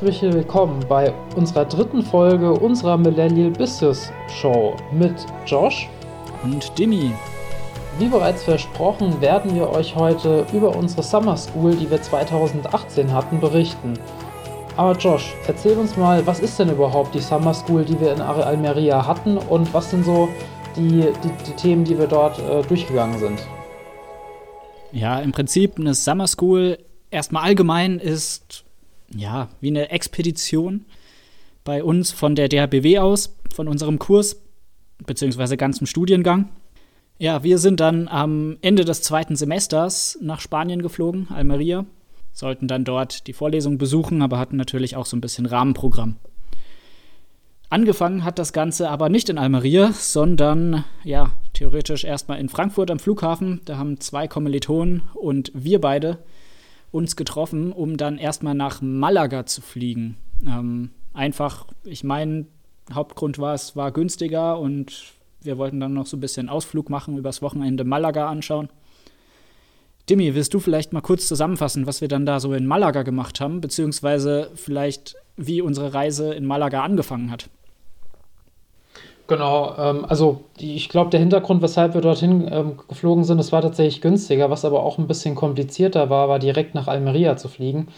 [0.00, 5.12] herzlich willkommen bei unserer dritten Folge unserer Millennial Business Show mit
[5.44, 5.88] Josh
[6.44, 7.10] und Dimi.
[7.98, 13.40] Wie bereits versprochen, werden wir euch heute über unsere Summer School, die wir 2018 hatten,
[13.40, 13.94] berichten.
[14.76, 18.20] Aber Josh, erzähl uns mal, was ist denn überhaupt die Summer School, die wir in
[18.20, 20.28] Almeria hatten und was sind so
[20.76, 23.40] die, die, die Themen, die wir dort äh, durchgegangen sind?
[24.92, 26.78] Ja, im Prinzip eine Summer School
[27.10, 28.64] erstmal allgemein ist
[29.14, 30.84] ja wie eine Expedition
[31.64, 34.42] bei uns von der DHBW aus, von unserem Kurs
[35.06, 36.48] beziehungsweise ganzem Studiengang.
[37.18, 41.84] Ja, wir sind dann am Ende des zweiten Semesters nach Spanien geflogen, Almeria,
[42.32, 46.16] sollten dann dort die Vorlesung besuchen, aber hatten natürlich auch so ein bisschen Rahmenprogramm.
[47.70, 52.98] Angefangen hat das Ganze aber nicht in Almeria, sondern ja, theoretisch erstmal in Frankfurt am
[52.98, 53.60] Flughafen.
[53.66, 56.18] Da haben zwei Kommilitonen und wir beide
[56.90, 60.16] uns getroffen, um dann erstmal nach Malaga zu fliegen.
[60.46, 62.46] Ähm, einfach, ich meine,
[62.92, 67.18] Hauptgrund war, es war günstiger und wir wollten dann noch so ein bisschen Ausflug machen,
[67.18, 68.68] übers Wochenende Malaga anschauen.
[70.08, 73.40] Dimi, willst du vielleicht mal kurz zusammenfassen, was wir dann da so in Malaga gemacht
[73.40, 77.50] haben, beziehungsweise vielleicht wie unsere Reise in Malaga angefangen hat?
[79.28, 83.52] Genau, ähm, also die, ich glaube, der Hintergrund, weshalb wir dorthin ähm, geflogen sind, das
[83.52, 87.48] war tatsächlich günstiger, was aber auch ein bisschen komplizierter war, war direkt nach Almeria zu
[87.48, 87.88] fliegen.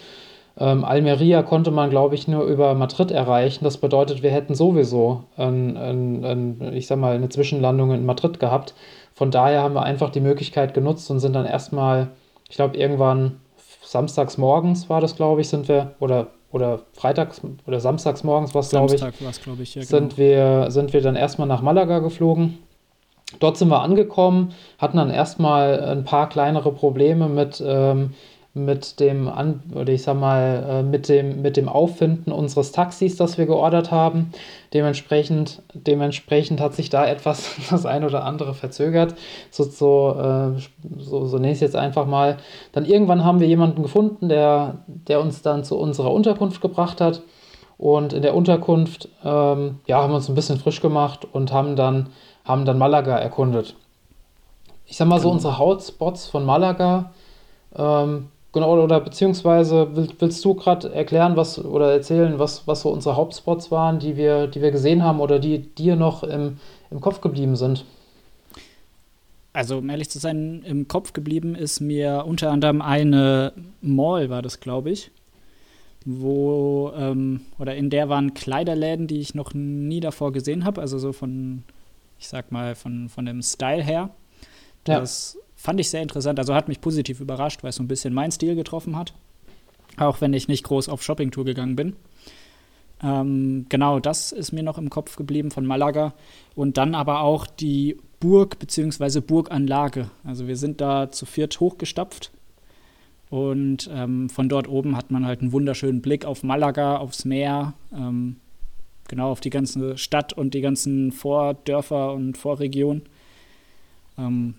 [0.58, 3.64] Ähm, Almeria konnte man, glaube ich, nur über Madrid erreichen.
[3.64, 8.40] Das bedeutet, wir hätten sowieso, ein, ein, ein, ich sag mal, eine Zwischenlandung in Madrid
[8.40, 8.74] gehabt.
[9.14, 12.08] Von daher haben wir einfach die Möglichkeit genutzt und sind dann erstmal,
[12.48, 13.40] ich glaube, irgendwann
[13.82, 18.60] samstags morgens war das, glaube ich, sind wir, oder, oder freitags oder samstags morgens war
[18.60, 19.00] es, glaube ich,
[19.42, 20.18] glaub ich ja, sind, genau.
[20.18, 22.58] wir, sind wir dann erstmal nach Malaga geflogen.
[23.38, 28.14] Dort sind wir angekommen, hatten dann erstmal ein paar kleinere Probleme mit ähm,
[28.52, 33.16] mit dem An oder ich sag mal äh, mit dem mit dem Auffinden unseres Taxis,
[33.16, 34.32] das wir geordert haben.
[34.74, 39.14] Dementsprechend dementsprechend hat sich da etwas das ein oder andere verzögert.
[39.50, 40.60] So so, äh,
[40.98, 42.38] so, so nenne ich es jetzt einfach mal.
[42.72, 47.22] Dann irgendwann haben wir jemanden gefunden, der der uns dann zu unserer Unterkunft gebracht hat.
[47.78, 51.76] Und in der Unterkunft ähm, ja, haben wir uns ein bisschen frisch gemacht und haben
[51.76, 52.10] dann,
[52.44, 53.74] haben dann Malaga erkundet.
[54.84, 55.34] Ich sag mal so, genau.
[55.36, 57.10] unsere Hotspots von Malaga
[57.74, 59.88] ähm, Genau, oder beziehungsweise
[60.18, 64.48] willst, du gerade erklären, was oder erzählen, was, was so unsere Hauptspots waren, die wir,
[64.48, 66.58] die wir gesehen haben oder die dir noch im,
[66.90, 67.84] im Kopf geblieben sind?
[69.52, 73.52] Also, um ehrlich zu sein, im Kopf geblieben ist mir unter anderem eine
[73.82, 75.12] Mall, war das, glaube ich,
[76.04, 80.98] wo, ähm, oder in der waren Kleiderläden, die ich noch nie davor gesehen habe, also
[80.98, 81.62] so von,
[82.18, 84.10] ich sag mal, von, von dem Style her.
[84.82, 86.38] Das ja fand ich sehr interessant.
[86.38, 89.12] Also hat mich positiv überrascht, weil es so ein bisschen meinen Stil getroffen hat.
[89.98, 91.96] Auch wenn ich nicht groß auf Shoppingtour gegangen bin.
[93.02, 96.14] Ähm, genau, das ist mir noch im Kopf geblieben von Malaga.
[96.54, 99.20] Und dann aber auch die Burg bzw.
[99.20, 100.10] Burganlage.
[100.24, 102.30] Also wir sind da zu viert hochgestapft.
[103.28, 107.74] Und ähm, von dort oben hat man halt einen wunderschönen Blick auf Malaga, aufs Meer,
[107.92, 108.36] ähm,
[109.08, 113.02] genau auf die ganze Stadt und die ganzen Vordörfer und Vorregionen.
[114.18, 114.54] Ähm,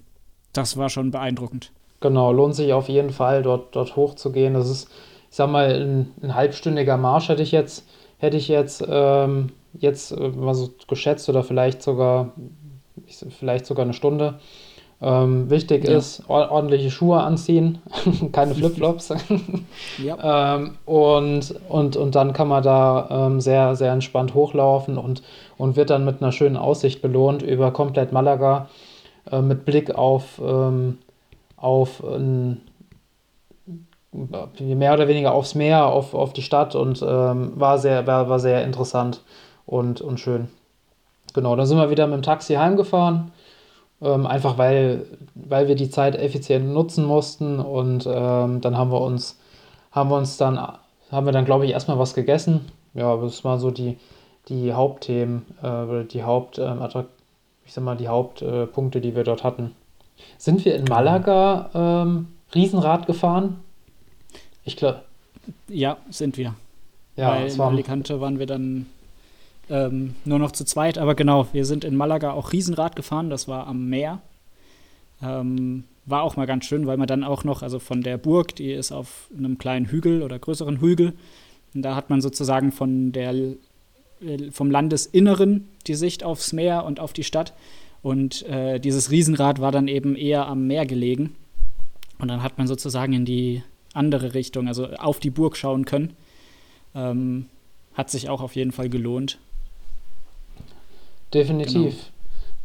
[0.53, 1.71] das war schon beeindruckend.
[1.99, 4.53] Genau, lohnt sich auf jeden Fall, dort, dort hochzugehen.
[4.53, 4.89] Das ist,
[5.29, 7.85] ich sag mal, ein, ein halbstündiger Marsch hätte ich jetzt,
[8.17, 12.31] hätte ich jetzt, ähm, jetzt äh, mal so geschätzt oder vielleicht sogar,
[13.29, 14.39] vielleicht sogar eine Stunde.
[15.03, 15.97] Ähm, wichtig ja.
[15.97, 17.79] ist, ordentliche Schuhe anziehen,
[18.31, 19.13] keine Flipflops.
[20.03, 20.55] ja.
[20.55, 25.23] ähm, und, und, und dann kann man da ähm, sehr, sehr entspannt hochlaufen und,
[25.57, 28.69] und wird dann mit einer schönen Aussicht belohnt über komplett Malaga.
[29.29, 30.97] Äh, mit Blick auf, ähm,
[31.57, 32.61] auf ein,
[34.11, 38.39] mehr oder weniger aufs Meer, auf, auf die Stadt und ähm, war, sehr, war, war
[38.39, 39.21] sehr interessant
[39.65, 40.47] und, und schön.
[41.33, 43.31] Genau, dann sind wir wieder mit dem Taxi heimgefahren,
[44.01, 49.01] ähm, einfach weil, weil wir die Zeit effizient nutzen mussten und ähm, dann haben wir
[49.01, 49.39] uns,
[49.91, 52.65] haben wir uns dann, haben wir dann glaube ich erstmal was gegessen.
[52.95, 53.97] Ja, das waren so die,
[54.49, 57.20] die Hauptthemen äh, oder die Hauptattraktionen
[57.65, 59.75] ich sag mal, die Hauptpunkte, die wir dort hatten.
[60.37, 63.59] Sind wir in Malaga ähm, Riesenrad gefahren?
[64.63, 65.01] Ich glaube.
[65.67, 66.53] Ja, sind wir.
[67.15, 68.85] Ja, Weil in Alicante waren wir dann
[69.69, 73.47] ähm, nur noch zu zweit, aber genau, wir sind in Malaga auch Riesenrad gefahren, das
[73.47, 74.21] war am Meer.
[75.21, 78.55] Ähm, war auch mal ganz schön, weil man dann auch noch, also von der Burg,
[78.55, 81.13] die ist auf einem kleinen Hügel oder größeren Hügel,
[81.73, 83.33] und da hat man sozusagen von der
[84.51, 87.53] vom Landesinneren die Sicht aufs Meer und auf die Stadt.
[88.01, 91.35] Und äh, dieses Riesenrad war dann eben eher am Meer gelegen.
[92.19, 93.63] Und dann hat man sozusagen in die
[93.93, 96.13] andere Richtung, also auf die Burg schauen können.
[96.95, 97.47] Ähm,
[97.93, 99.37] hat sich auch auf jeden Fall gelohnt.
[101.33, 101.73] Definitiv.
[101.73, 101.95] Genau.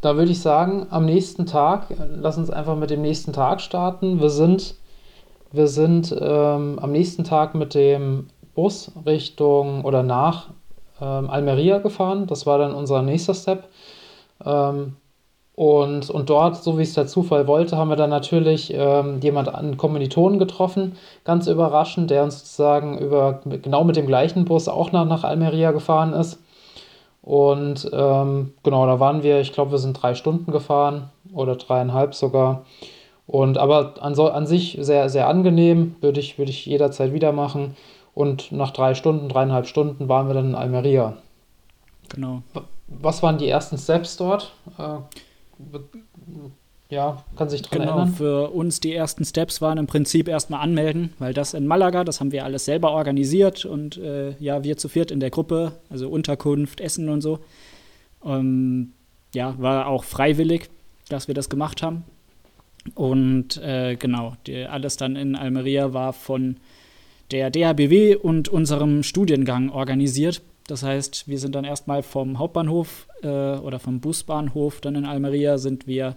[0.00, 4.20] Da würde ich sagen, am nächsten Tag, lass uns einfach mit dem nächsten Tag starten.
[4.20, 4.76] Wir sind,
[5.52, 10.50] wir sind ähm, am nächsten Tag mit dem Bus Richtung oder nach
[11.00, 12.26] ähm, Almeria gefahren.
[12.26, 13.64] Das war dann unser nächster Step.
[14.44, 14.96] Ähm,
[15.56, 19.48] und, und dort, so wie es der Zufall wollte, haben wir dann natürlich ähm, jemand
[19.48, 24.92] an Kommilitonen getroffen, ganz überraschend, der uns sozusagen über, genau mit dem gleichen Bus auch
[24.92, 26.38] nach, nach Almeria gefahren ist.
[27.22, 32.14] Und ähm, genau, da waren wir, ich glaube, wir sind drei Stunden gefahren oder dreieinhalb
[32.14, 32.66] sogar.
[33.26, 37.32] Und aber an, so, an sich sehr, sehr angenehm, würde ich, würd ich jederzeit wieder
[37.32, 37.74] machen.
[38.16, 41.18] Und nach drei Stunden, dreieinhalb Stunden waren wir dann in Almeria.
[42.08, 42.42] Genau.
[42.88, 44.54] Was waren die ersten Steps dort?
[44.78, 45.00] Äh,
[46.88, 48.14] ja, kann sich dran genau, erinnern.
[48.14, 52.20] Für uns die ersten Steps waren im Prinzip erstmal anmelden, weil das in Malaga, das
[52.20, 56.08] haben wir alles selber organisiert und äh, ja, wir zu viert in der Gruppe, also
[56.08, 57.40] Unterkunft, Essen und so.
[58.24, 58.94] Ähm,
[59.34, 60.70] ja, war auch freiwillig,
[61.10, 62.04] dass wir das gemacht haben.
[62.94, 66.56] Und äh, genau, die, alles dann in Almeria war von
[67.30, 70.42] der DHBW und unserem Studiengang organisiert.
[70.66, 75.58] Das heißt, wir sind dann erstmal vom Hauptbahnhof äh, oder vom Busbahnhof dann in Almeria
[75.58, 76.16] sind wir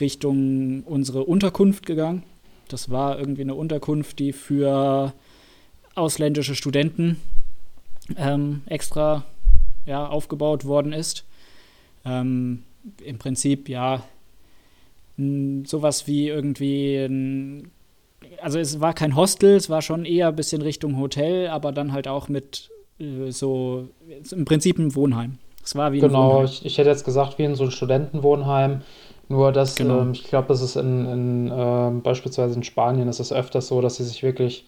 [0.00, 2.22] Richtung unsere Unterkunft gegangen.
[2.68, 5.12] Das war irgendwie eine Unterkunft, die für
[5.94, 7.20] ausländische Studenten
[8.16, 9.24] ähm, extra
[9.84, 11.24] ja, aufgebaut worden ist.
[12.04, 12.62] Ähm,
[13.04, 14.02] Im Prinzip ja
[15.64, 17.70] sowas wie irgendwie ein,
[18.40, 21.92] also es war kein Hostel, es war schon eher ein bisschen Richtung Hotel, aber dann
[21.92, 23.88] halt auch mit äh, so
[24.30, 25.38] im Prinzip ein Wohnheim.
[25.64, 28.82] Es war wie ein genau, ich, ich hätte jetzt gesagt, wie in so ein Studentenwohnheim.
[29.28, 30.00] Nur, dass genau.
[30.00, 33.80] ähm, ich glaube, das ist in, in äh, beispielsweise in Spanien ist es öfters so,
[33.80, 34.66] dass sie sich wirklich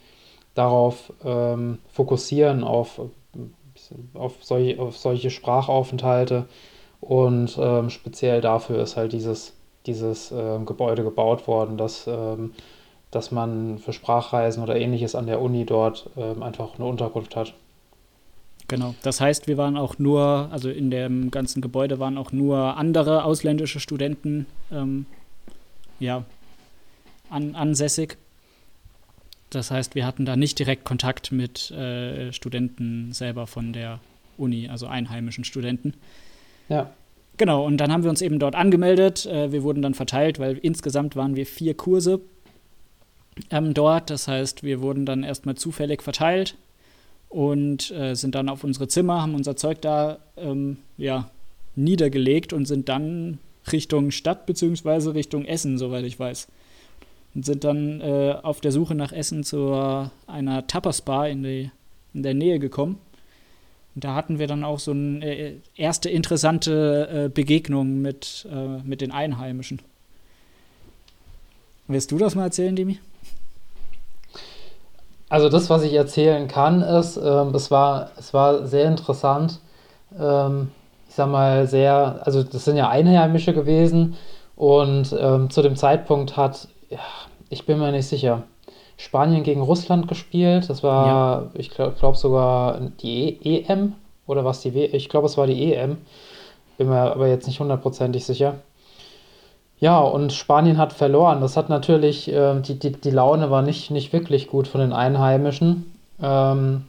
[0.54, 3.00] darauf ähm, fokussieren, auf,
[4.14, 6.46] auf, solche, auf solche Sprachaufenthalte.
[7.00, 9.54] Und ähm, speziell dafür ist halt dieses,
[9.84, 12.52] dieses äh, Gebäude gebaut worden, dass, ähm,
[13.14, 17.54] dass man für Sprachreisen oder ähnliches an der Uni dort ähm, einfach eine Unterkunft hat.
[18.68, 18.94] Genau.
[19.02, 23.24] Das heißt, wir waren auch nur, also in dem ganzen Gebäude waren auch nur andere
[23.24, 25.06] ausländische Studenten ähm,
[26.00, 26.24] ja,
[27.28, 28.16] an, ansässig.
[29.50, 34.00] Das heißt, wir hatten da nicht direkt Kontakt mit äh, Studenten selber von der
[34.38, 35.94] Uni, also einheimischen Studenten.
[36.68, 36.90] Ja.
[37.36, 39.26] Genau, und dann haben wir uns eben dort angemeldet.
[39.26, 42.20] Äh, wir wurden dann verteilt, weil insgesamt waren wir vier Kurse
[43.50, 44.10] ähm, dort.
[44.10, 46.56] Das heißt, wir wurden dann erstmal zufällig verteilt
[47.28, 51.30] und äh, sind dann auf unsere Zimmer, haben unser Zeug da ähm, ja,
[51.76, 53.38] niedergelegt und sind dann
[53.72, 55.10] Richtung Stadt bzw.
[55.10, 56.48] Richtung Essen, soweit ich weiß.
[57.34, 59.72] Und sind dann äh, auf der Suche nach Essen zu
[60.26, 62.98] einer Tapas-Bar in, in der Nähe gekommen.
[63.94, 68.78] Und da hatten wir dann auch so eine äh, erste interessante äh, Begegnung mit, äh,
[68.82, 69.80] mit den Einheimischen.
[71.86, 72.98] Willst du das mal erzählen, Demi?
[75.34, 79.58] Also das, was ich erzählen kann, ist, ähm, es, war, es war sehr interessant.
[80.16, 80.70] Ähm,
[81.08, 84.14] ich sag mal, sehr, also das sind ja Einheimische gewesen
[84.54, 87.00] und ähm, zu dem Zeitpunkt hat, ja,
[87.50, 88.44] ich bin mir nicht sicher,
[88.96, 90.70] Spanien gegen Russland gespielt.
[90.70, 91.50] Das war, ja.
[91.54, 93.94] ich glaube glaub sogar die e EM
[94.28, 95.98] oder was die W, ich glaube es war die EM.
[96.78, 98.54] Bin mir aber jetzt nicht hundertprozentig sicher.
[99.80, 101.40] Ja, und Spanien hat verloren.
[101.40, 104.92] Das hat natürlich, äh, die, die, die Laune war nicht, nicht wirklich gut von den
[104.92, 105.92] Einheimischen.
[106.22, 106.84] Ähm,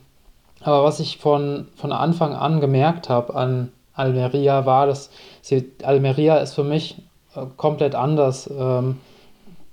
[0.61, 5.09] aber was ich von, von Anfang an gemerkt habe an Almeria war, dass
[5.41, 7.01] sie, Almeria ist für mich
[7.35, 8.97] äh, komplett anders ähm,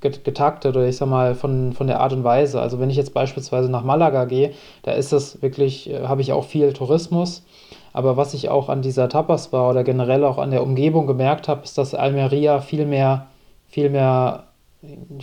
[0.01, 2.61] getaktet oder ich sag mal von, von der Art und Weise.
[2.61, 4.53] Also wenn ich jetzt beispielsweise nach Malaga gehe,
[4.83, 7.45] da ist es wirklich, äh, habe ich auch viel Tourismus.
[7.93, 11.49] Aber was ich auch an dieser Tapas war oder generell auch an der Umgebung gemerkt
[11.49, 13.27] habe, ist, dass Almeria viel mehr,
[13.67, 14.45] viel mehr,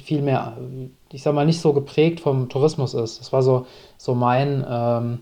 [0.01, 0.57] viel mehr,
[1.11, 3.19] ich sag mal, nicht so geprägt vom Tourismus ist.
[3.19, 3.65] Das war so,
[3.97, 5.19] so mein, ähm,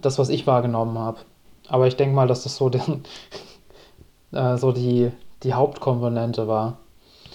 [0.00, 1.18] das, was ich wahrgenommen habe.
[1.68, 3.04] Aber ich denke mal, dass das so, den,
[4.32, 5.10] äh, so die,
[5.42, 6.78] die Hauptkomponente war.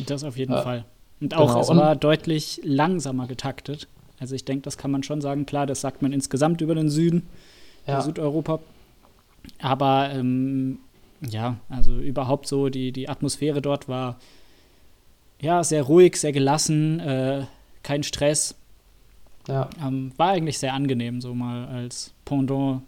[0.07, 0.85] Das auf jeden äh, Fall.
[1.21, 1.61] Und auch, genau.
[1.61, 3.87] es war deutlich langsamer getaktet.
[4.19, 5.45] Also ich denke, das kann man schon sagen.
[5.45, 7.27] Klar, das sagt man insgesamt über den Süden,
[7.87, 8.01] ja.
[8.01, 8.59] Südeuropa.
[9.61, 10.79] Aber ähm,
[11.21, 14.17] ja, also überhaupt so, die, die Atmosphäre dort war
[15.39, 17.45] ja sehr ruhig, sehr gelassen, äh,
[17.81, 18.55] kein Stress.
[19.47, 19.69] Ja.
[19.85, 22.81] Ähm, war eigentlich sehr angenehm, so mal als Pendant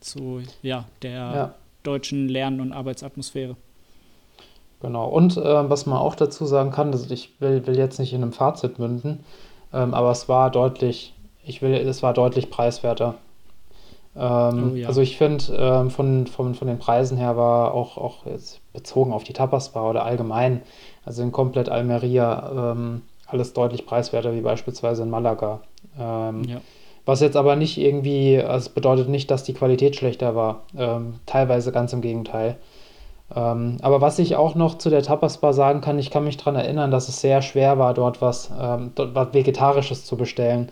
[0.00, 1.54] zu ja, der ja.
[1.82, 3.56] deutschen Lern- und Arbeitsatmosphäre.
[4.80, 5.08] Genau.
[5.08, 8.22] Und äh, was man auch dazu sagen kann, dass ich will, will jetzt nicht in
[8.22, 9.20] einem Fazit münden,
[9.72, 13.14] ähm, aber es war deutlich, ich will, es war deutlich preiswerter
[14.14, 14.88] Ähm, oh, ja.
[14.88, 19.12] Also ich finde, ähm, von, von, von den Preisen her war auch, auch jetzt bezogen
[19.12, 20.62] auf die Tapas-Bar oder allgemein,
[21.04, 25.60] also in komplett Almeria, ähm, alles deutlich preiswerter wie beispielsweise in Malaga.
[25.98, 26.60] Ähm, ja.
[27.04, 30.62] Was jetzt aber nicht irgendwie, also es bedeutet nicht, dass die Qualität schlechter war.
[30.76, 32.58] Ähm, teilweise ganz im Gegenteil.
[33.34, 36.36] Ähm, aber was ich auch noch zu der Tapas Bar sagen kann, ich kann mich
[36.36, 38.50] daran erinnern, dass es sehr schwer war, dort was,
[38.94, 40.68] dort was Vegetarisches zu bestellen.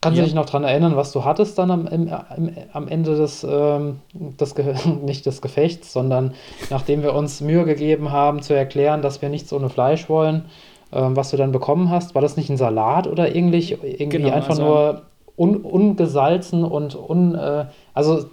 [0.00, 0.22] Kannst ja.
[0.22, 3.42] du dich noch daran erinnern, was du hattest dann am, im, im, am Ende des,
[3.42, 4.54] ähm, des
[5.02, 6.34] nicht des Gefechts, sondern
[6.70, 10.44] nachdem wir uns Mühe gegeben haben zu erklären, dass wir nichts ohne Fleisch wollen,
[10.92, 12.14] ähm, was du dann bekommen hast?
[12.14, 15.02] War das nicht ein Salat oder irgendwie, irgendwie genau, einfach also, nur
[15.36, 18.26] un, ungesalzen und un, äh, also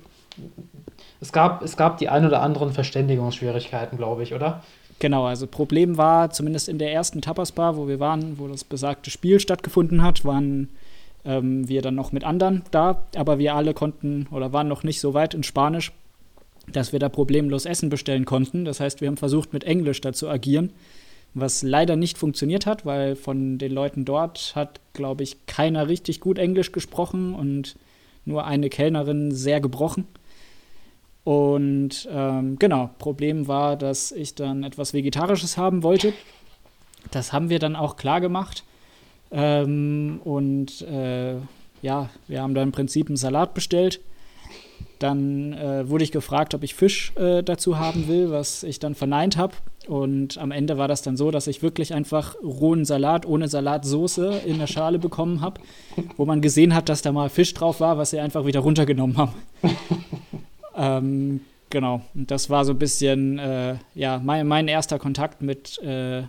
[1.20, 4.62] es gab, es gab die ein oder anderen Verständigungsschwierigkeiten, glaube ich, oder?
[5.00, 9.10] Genau, also Problem war, zumindest in der ersten Tapas-Bar, wo wir waren, wo das besagte
[9.10, 10.70] Spiel stattgefunden hat, waren
[11.26, 15.00] ähm, wir dann noch mit anderen da, aber wir alle konnten oder waren noch nicht
[15.00, 15.92] so weit in Spanisch,
[16.72, 18.66] dass wir da problemlos Essen bestellen konnten.
[18.66, 20.72] Das heißt, wir haben versucht, mit Englisch da zu agieren,
[21.34, 26.22] was leider nicht funktioniert hat, weil von den Leuten dort hat, glaube ich, keiner richtig
[26.22, 27.76] gut Englisch gesprochen und
[28.24, 30.08] nur eine Kellnerin sehr gebrochen.
[31.24, 36.14] Und ähm, genau, Problem war, dass ich dann etwas Vegetarisches haben wollte.
[37.12, 38.64] Das haben wir dann auch klar gemacht.
[39.36, 41.36] Ähm, und äh,
[41.82, 44.00] ja, wir haben da im Prinzip einen Salat bestellt.
[45.00, 48.96] Dann äh, wurde ich gefragt, ob ich Fisch äh, dazu haben will, was ich dann
[48.96, 49.54] verneint habe.
[49.88, 54.42] Und am Ende war das dann so, dass ich wirklich einfach rohen Salat ohne Salatsoße
[54.46, 55.60] in der Schale bekommen habe,
[56.16, 59.18] wo man gesehen hat, dass da mal Fisch drauf war, was sie einfach wieder runtergenommen
[59.18, 59.34] haben.
[60.78, 65.82] Ähm, genau, und das war so ein bisschen, äh, ja, mein, mein erster Kontakt mit,
[65.82, 66.24] äh,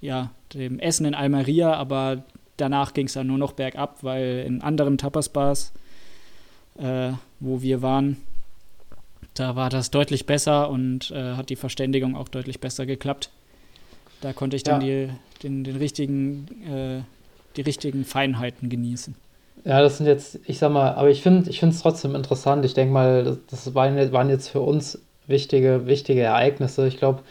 [0.00, 2.24] ja, dem Essen in Almeria, aber
[2.56, 5.72] danach ging es dann nur noch bergab, weil in anderen Tapas-Bars,
[6.78, 8.16] äh, wo wir waren,
[9.34, 13.30] da war das deutlich besser und äh, hat die Verständigung auch deutlich besser geklappt.
[14.20, 14.86] Da konnte ich dann ja.
[14.86, 17.02] die, den, den richtigen, äh,
[17.56, 19.14] die richtigen Feinheiten genießen.
[19.64, 22.64] Ja, das sind jetzt, ich sag mal, aber ich finde ich es trotzdem interessant.
[22.64, 26.86] Ich denke mal, das, das waren, waren, jetzt für uns wichtige, wichtige Ereignisse.
[26.86, 27.22] Ich glaube,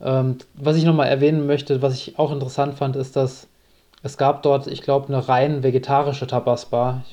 [0.00, 3.48] ähm, was ich nochmal erwähnen möchte, was ich auch interessant fand, ist, dass
[4.02, 7.04] es gab dort, ich glaube, eine rein vegetarische Tapas-Bar,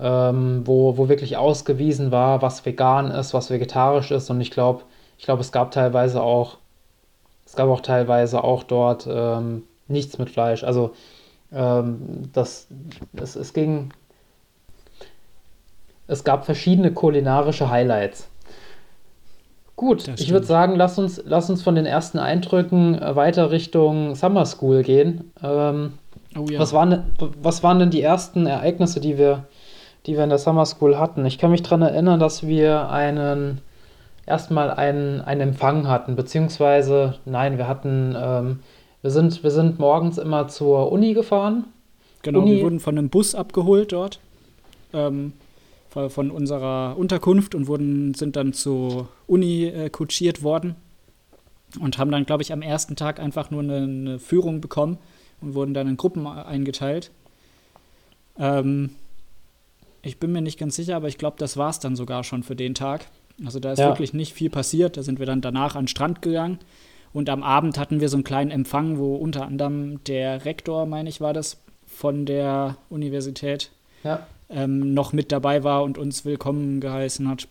[0.00, 4.30] ähm, wo, wo wirklich ausgewiesen war, was vegan ist, was vegetarisch ist.
[4.30, 4.84] Und ich glaube,
[5.18, 6.58] ich glaube, es gab teilweise auch,
[7.44, 10.64] es gab auch teilweise auch dort ähm, nichts mit Fleisch.
[10.64, 10.92] Also
[11.52, 12.68] ähm, das,
[13.14, 13.92] es, es ging.
[16.06, 18.28] Es gab verschiedene kulinarische Highlights.
[19.78, 24.16] Gut, ich würde sagen, lass uns, lass uns von den ersten Eindrücken äh, weiter Richtung
[24.16, 25.30] Summer School gehen.
[25.42, 25.92] Ähm,
[26.36, 26.58] oh ja.
[26.58, 27.04] was, waren,
[27.40, 29.44] was waren denn die ersten Ereignisse, die wir,
[30.04, 31.24] die wir in der Summer School hatten?
[31.24, 33.60] Ich kann mich daran erinnern, dass wir einen
[34.26, 38.58] erstmal einen, einen Empfang hatten, beziehungsweise, nein, wir hatten ähm,
[39.00, 41.66] wir sind, wir sind morgens immer zur Uni gefahren.
[42.22, 42.56] Genau, Uni.
[42.56, 44.18] wir wurden von einem Bus abgeholt dort.
[44.92, 45.34] Ähm,
[45.90, 50.76] von unserer Unterkunft und wurden, sind dann zur Uni äh, kutschiert worden
[51.80, 54.98] und haben dann, glaube ich, am ersten Tag einfach nur eine, eine, Führung bekommen
[55.40, 57.10] und wurden dann in Gruppen eingeteilt.
[58.38, 58.90] Ähm,
[60.02, 62.42] ich bin mir nicht ganz sicher, aber ich glaube, das war es dann sogar schon
[62.42, 63.06] für den Tag.
[63.44, 63.88] Also da ist ja.
[63.88, 64.96] wirklich nicht viel passiert.
[64.96, 66.58] Da sind wir dann danach an den Strand gegangen
[67.12, 71.08] und am Abend hatten wir so einen kleinen Empfang, wo unter anderem der Rektor, meine
[71.08, 73.70] ich, war das, von der Universität
[74.04, 74.26] ja.
[74.50, 77.48] Ähm, noch mit dabei war und uns willkommen geheißen hat.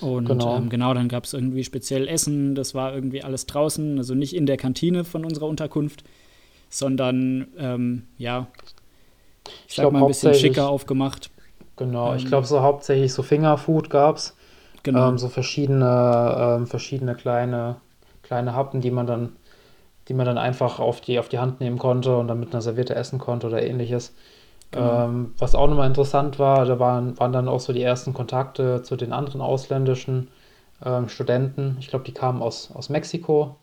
[0.00, 2.54] Und genau, ähm, genau dann gab es irgendwie speziell Essen.
[2.54, 6.04] Das war irgendwie alles draußen, also nicht in der Kantine von unserer Unterkunft,
[6.68, 8.46] sondern ähm, ja,
[9.46, 11.30] ich, ich sag glaub, mal ein bisschen schicker aufgemacht.
[11.76, 14.36] Genau, ich ähm, glaube, so hauptsächlich so Fingerfood gab es.
[14.82, 15.08] Genau.
[15.08, 17.76] Ähm, so verschiedene, ähm, verschiedene kleine
[18.30, 19.32] kleine Happen, die man dann,
[20.06, 22.62] die man dann einfach auf die, auf die Hand nehmen konnte und dann mit einer
[22.62, 24.14] Serviette essen konnte oder ähnliches.
[24.72, 25.04] Genau.
[25.04, 28.82] Ähm, was auch nochmal interessant war, da waren, waren dann auch so die ersten Kontakte
[28.82, 30.28] zu den anderen ausländischen
[30.84, 31.76] ähm, Studenten.
[31.80, 33.56] Ich glaube, die kamen aus, aus Mexiko,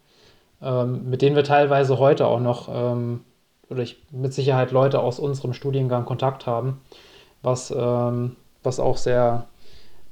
[0.61, 3.21] ähm, mit denen wir teilweise heute auch noch, ähm,
[3.69, 6.81] oder ich mit Sicherheit Leute aus unserem Studiengang Kontakt haben,
[7.41, 9.47] was, ähm, was auch sehr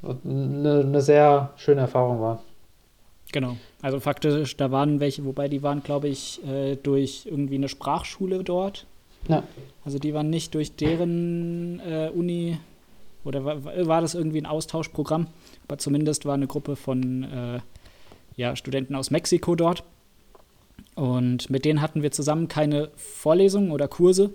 [0.03, 2.39] eine, eine sehr schöne Erfahrung war.
[3.31, 3.57] Genau.
[3.81, 8.43] Also faktisch, da waren welche, wobei die waren, glaube ich, äh, durch irgendwie eine Sprachschule
[8.43, 8.85] dort.
[9.27, 9.43] Ja.
[9.83, 12.57] Also die waren nicht durch deren äh, Uni
[13.23, 15.27] oder war, war, das irgendwie ein Austauschprogramm,
[15.67, 17.59] aber zumindest war eine Gruppe von äh,
[18.35, 19.83] ja, Studenten aus Mexiko dort.
[20.95, 24.33] Und mit denen hatten wir zusammen keine Vorlesungen oder Kurse,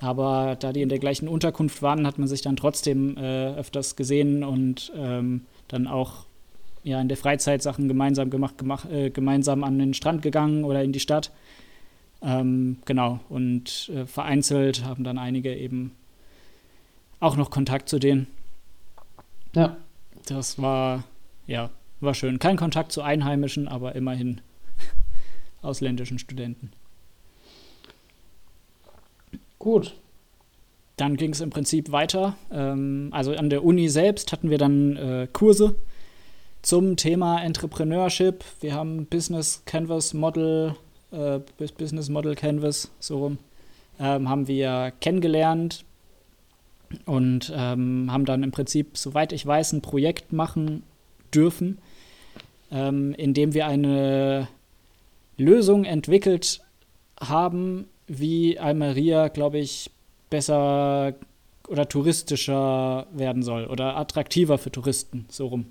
[0.00, 3.96] Aber da die in der gleichen Unterkunft waren, hat man sich dann trotzdem äh, öfters
[3.96, 6.26] gesehen und ähm, dann auch
[6.82, 10.82] ja, in der Freizeit Sachen gemeinsam gemacht, gemacht äh, gemeinsam an den Strand gegangen oder
[10.82, 11.30] in die Stadt.
[12.24, 15.92] Ähm, genau, und äh, vereinzelt haben dann einige eben
[17.20, 18.26] auch noch Kontakt zu denen.
[19.54, 19.76] Ja.
[20.26, 21.04] Das war,
[21.46, 21.68] ja,
[22.00, 22.38] war schön.
[22.38, 24.40] Kein Kontakt zu Einheimischen, aber immerhin
[25.62, 26.72] ausländischen Studenten.
[29.58, 29.94] Gut.
[30.96, 32.36] Dann ging es im Prinzip weiter.
[32.50, 35.74] Ähm, also an der Uni selbst hatten wir dann äh, Kurse
[36.62, 38.44] zum Thema Entrepreneurship.
[38.60, 40.76] Wir haben Business Canvas Model,
[41.14, 41.40] äh,
[41.78, 43.38] Business Model Canvas, so rum,
[43.98, 45.84] ähm, haben wir kennengelernt
[47.06, 50.82] und ähm, haben dann im Prinzip, soweit ich weiß, ein Projekt machen
[51.34, 51.78] dürfen,
[52.70, 54.48] ähm, in dem wir eine
[55.36, 56.60] Lösung entwickelt
[57.20, 59.90] haben, wie Almeria, glaube ich,
[60.30, 61.14] besser
[61.68, 65.66] oder touristischer werden soll oder attraktiver für Touristen, so rum.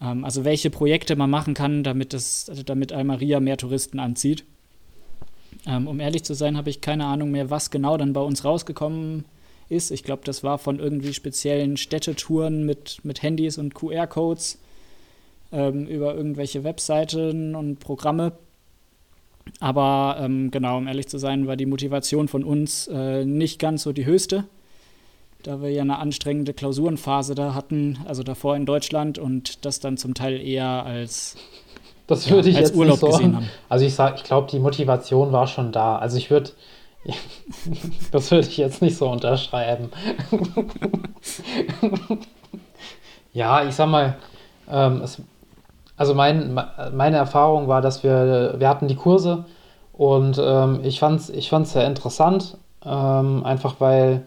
[0.00, 4.44] Ähm, also welche Projekte man machen kann, damit, das, damit Almeria mehr Touristen anzieht.
[5.66, 8.44] Ähm, um ehrlich zu sein, habe ich keine Ahnung mehr, was genau dann bei uns
[8.44, 9.24] rausgekommen
[9.68, 9.90] ist.
[9.90, 14.58] Ich glaube, das war von irgendwie speziellen Städtetouren mit, mit Handys und QR-Codes
[15.52, 18.32] ähm, über irgendwelche Webseiten und Programme.
[19.60, 23.82] Aber ähm, genau, um ehrlich zu sein, war die Motivation von uns äh, nicht ganz
[23.82, 24.44] so die höchste,
[25.46, 29.96] da wir ja eine anstrengende Klausurenphase da hatten, also davor in Deutschland und das dann
[29.96, 31.36] zum Teil eher als,
[32.08, 33.48] das würde ja, ich als jetzt Urlaub nicht so gesehen haben.
[33.68, 35.98] Also ich sage, ich glaube, die Motivation war schon da.
[35.98, 36.50] Also ich würde,
[38.10, 39.90] das würde ich jetzt nicht so unterschreiben.
[43.32, 44.16] ja, ich sag mal,
[44.68, 45.22] ähm, es,
[45.96, 46.60] also mein,
[46.92, 49.44] meine Erfahrung war, dass wir, wir hatten die Kurse
[49.92, 54.24] und ähm, ich fand es ich fand's sehr interessant, ähm, einfach weil,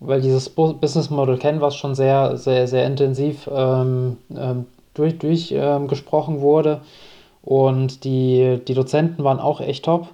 [0.00, 6.40] weil dieses Business Model Canvas schon sehr, sehr, sehr intensiv ähm, ähm durch, durchgesprochen ähm,
[6.40, 6.80] wurde
[7.42, 10.08] und die, die Dozenten waren auch echt top.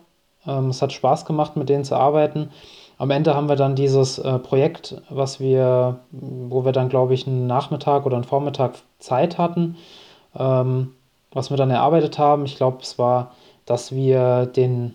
[0.46, 2.50] Ähm, es hat Spaß gemacht, mit denen zu arbeiten.
[2.96, 7.26] Am Ende haben wir dann dieses äh, Projekt, was wir, wo wir dann, glaube ich,
[7.26, 9.76] einen Nachmittag oder einen Vormittag Zeit hatten,
[10.38, 10.92] ähm,
[11.32, 12.44] was wir dann erarbeitet haben.
[12.44, 13.32] Ich glaube, es war,
[13.66, 14.94] dass wir den,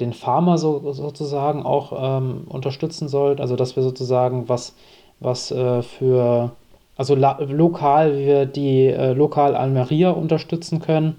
[0.00, 3.40] den Farmer so, sozusagen auch ähm, unterstützen sollten.
[3.40, 4.74] Also, dass wir sozusagen was,
[5.20, 6.52] was äh, für,
[6.96, 11.16] also lokal, wie wir die äh, lokal Almeria unterstützen können.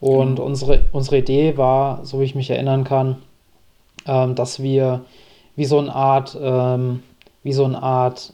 [0.00, 0.46] Und genau.
[0.46, 3.16] unsere, unsere Idee war, so wie ich mich erinnern kann,
[4.06, 5.02] ähm, dass wir
[5.56, 7.02] wie so eine Art, ähm,
[7.42, 8.32] wie so eine Art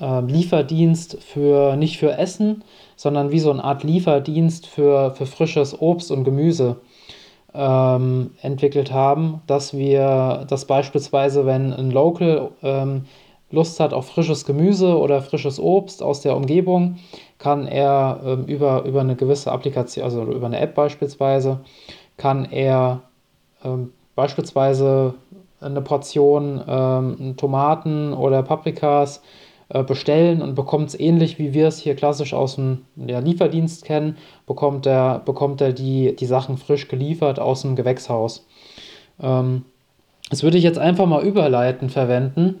[0.00, 2.62] äh, Lieferdienst für, nicht für Essen,
[2.96, 6.76] sondern wie so eine Art Lieferdienst für, für frisches Obst und Gemüse
[7.54, 13.04] ähm, entwickelt haben, dass wir, dass beispielsweise, wenn ein Local ähm,
[13.50, 16.96] Lust hat auf frisches Gemüse oder frisches Obst aus der Umgebung,
[17.38, 21.60] kann er ähm, über, über eine gewisse Applikation, also über eine App beispielsweise,
[22.16, 23.02] kann er
[23.64, 25.14] ähm, beispielsweise
[25.60, 29.22] eine Portion ähm, Tomaten oder Paprikas
[29.68, 34.18] bestellen und bekommt es ähnlich wie wir es hier klassisch aus dem ja, Lieferdienst kennen,
[34.46, 38.46] bekommt er, bekommt er die, die Sachen frisch geliefert aus dem Gewächshaus.
[39.20, 39.64] Ähm,
[40.30, 42.60] das würde ich jetzt einfach mal überleiten verwenden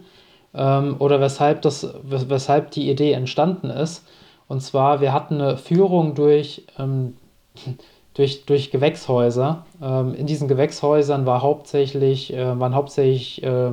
[0.54, 4.06] ähm, oder weshalb, das, weshalb die Idee entstanden ist.
[4.48, 7.16] Und zwar, wir hatten eine Führung durch, ähm,
[8.14, 9.64] durch, durch Gewächshäuser.
[9.82, 13.72] Ähm, in diesen Gewächshäusern war hauptsächlich, äh, waren hauptsächlich, äh,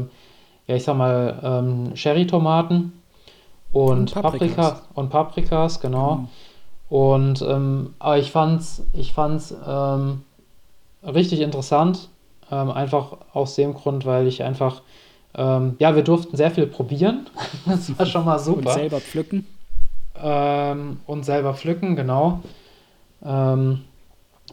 [0.67, 2.93] ja, ich sag mal, ähm, Cherry-Tomaten
[3.71, 4.55] und, und Paprikas.
[4.55, 6.15] Paprika und Paprikas, genau.
[6.15, 6.27] Mhm.
[6.89, 10.23] Und ähm, aber ich fand's, ich fand's ähm,
[11.03, 12.09] richtig interessant,
[12.51, 14.81] ähm, einfach aus dem Grund, weil ich einfach,
[15.35, 17.27] ähm, ja, wir durften sehr viel probieren.
[17.65, 18.71] das war schon mal super.
[18.71, 19.47] Und selber pflücken.
[20.21, 22.41] Ähm, und selber pflücken, genau.
[23.23, 23.83] Ähm,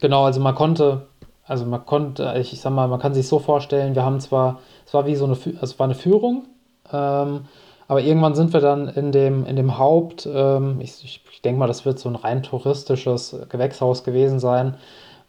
[0.00, 1.08] genau, also man konnte,
[1.44, 4.94] also man konnte, ich sag mal, man kann sich so vorstellen, wir haben zwar, es
[4.94, 6.44] war wie so eine, also es war eine Führung,
[6.92, 7.46] ähm,
[7.88, 11.58] aber irgendwann sind wir dann in dem, in dem Haupt, ähm, ich, ich, ich denke
[11.58, 14.76] mal, das wird so ein rein touristisches Gewächshaus gewesen sein,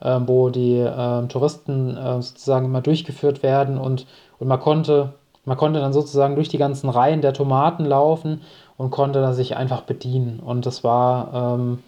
[0.02, 4.06] äh, wo die äh, Touristen äh, sozusagen immer durchgeführt werden und,
[4.40, 5.14] und man konnte,
[5.46, 8.42] man konnte dann sozusagen durch die ganzen Reihen der Tomaten laufen
[8.78, 10.40] und konnte dann sich einfach bedienen.
[10.40, 11.80] Und das war, ähm,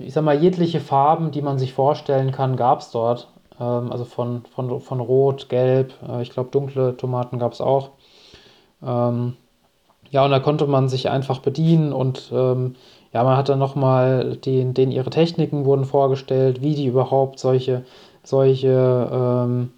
[0.00, 3.28] ich sag mal, jegliche Farben, die man sich vorstellen kann, gab es dort.
[3.58, 7.90] Ähm, also von, von, von Rot, Gelb, äh, ich glaube dunkle Tomaten gab es auch.
[8.84, 9.34] Ähm,
[10.10, 12.76] ja, und da konnte man sich einfach bedienen und ähm,
[13.12, 17.84] ja, man hat dann nochmal, den, denen ihre Techniken wurden vorgestellt, wie die überhaupt solche,
[18.22, 19.72] solche, ähm,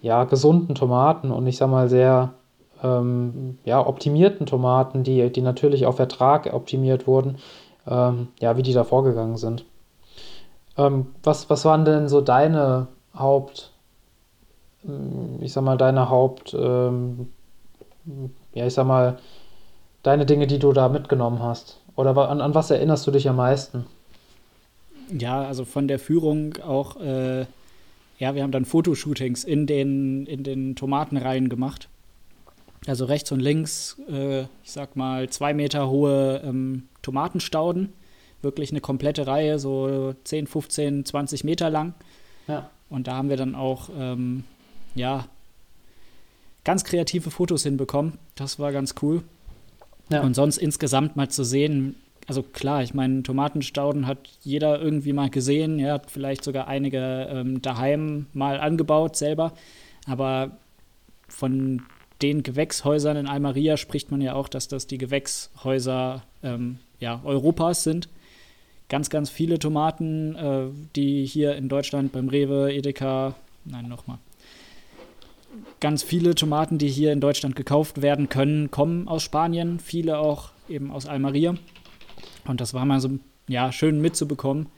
[0.00, 2.34] ja, gesunden Tomaten und ich sag mal sehr
[2.82, 7.38] ähm, ja, optimierten Tomaten, die, die natürlich auf Ertrag optimiert wurden,
[7.86, 9.64] ähm, ja, wie die da vorgegangen sind.
[10.76, 13.72] Ähm, was, was waren denn so deine Haupt,
[15.40, 17.30] ich sag mal, deine Haupt, ähm,
[18.56, 19.18] ja, ich sag mal,
[20.02, 21.78] deine Dinge, die du da mitgenommen hast?
[21.94, 23.84] Oder an, an was erinnerst du dich am meisten?
[25.10, 27.42] Ja, also von der Führung auch, äh,
[28.18, 31.90] ja, wir haben dann Fotoshootings in den, in den Tomatenreihen gemacht.
[32.86, 37.92] Also rechts und links, äh, ich sag mal, zwei Meter hohe ähm, Tomatenstauden.
[38.40, 41.92] Wirklich eine komplette Reihe, so 10, 15, 20 Meter lang.
[42.48, 42.70] Ja.
[42.88, 44.44] Und da haben wir dann auch, ähm,
[44.94, 45.26] ja,
[46.66, 48.14] ganz kreative Fotos hinbekommen.
[48.34, 49.22] Das war ganz cool.
[50.10, 50.22] Ja.
[50.22, 51.94] Und sonst insgesamt mal zu sehen,
[52.26, 55.78] also klar, ich meine, Tomatenstauden hat jeder irgendwie mal gesehen.
[55.78, 59.52] Er hat vielleicht sogar einige ähm, daheim mal angebaut selber.
[60.06, 60.56] Aber
[61.28, 61.82] von
[62.20, 67.84] den Gewächshäusern in Almeria spricht man ja auch, dass das die Gewächshäuser ähm, ja, Europas
[67.84, 68.08] sind.
[68.88, 74.18] Ganz, ganz viele Tomaten, äh, die hier in Deutschland beim Rewe, Edeka, nein, nochmal.
[75.80, 80.50] Ganz viele Tomaten, die hier in Deutschland gekauft werden können, kommen aus Spanien, viele auch
[80.68, 81.54] eben aus Almeria.
[82.46, 84.68] Und das war mal so ja, schön mitzubekommen,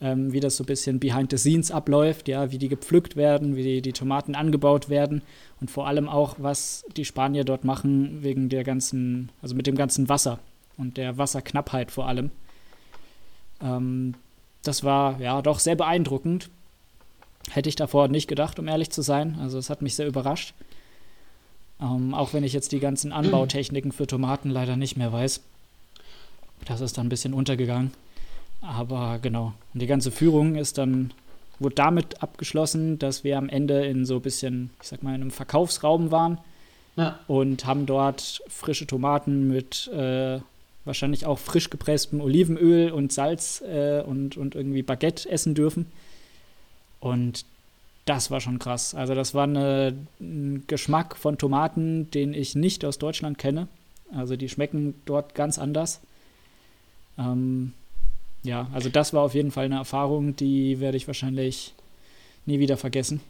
[0.00, 3.56] ähm, wie das so ein bisschen behind the scenes abläuft, ja, wie die gepflückt werden,
[3.56, 5.22] wie die, die Tomaten angebaut werden
[5.60, 9.76] und vor allem auch, was die Spanier dort machen wegen der ganzen, also mit dem
[9.76, 10.38] ganzen Wasser
[10.76, 12.30] und der Wasserknappheit vor allem.
[13.62, 14.14] Ähm,
[14.62, 16.50] das war ja doch sehr beeindruckend.
[17.50, 19.36] Hätte ich davor nicht gedacht, um ehrlich zu sein.
[19.40, 20.54] Also es hat mich sehr überrascht.
[21.80, 25.40] Ähm, auch wenn ich jetzt die ganzen Anbautechniken für Tomaten leider nicht mehr weiß.
[26.66, 27.92] Das ist dann ein bisschen untergegangen.
[28.60, 29.54] Aber genau.
[29.72, 31.12] Und die ganze Führung ist dann,
[31.58, 35.22] wurde damit abgeschlossen, dass wir am Ende in so ein bisschen, ich sag mal, in
[35.22, 36.38] einem Verkaufsraum waren.
[36.96, 37.18] Ja.
[37.26, 40.40] Und haben dort frische Tomaten mit äh,
[40.84, 45.86] wahrscheinlich auch frisch gepresstem Olivenöl und Salz äh, und, und irgendwie Baguette essen dürfen.
[47.00, 47.44] Und
[48.04, 48.94] das war schon krass.
[48.94, 53.68] Also das war eine, ein Geschmack von Tomaten, den ich nicht aus Deutschland kenne.
[54.14, 56.00] Also die schmecken dort ganz anders.
[57.18, 57.72] Ähm,
[58.42, 61.74] ja, also das war auf jeden Fall eine Erfahrung, die werde ich wahrscheinlich
[62.46, 63.20] nie wieder vergessen.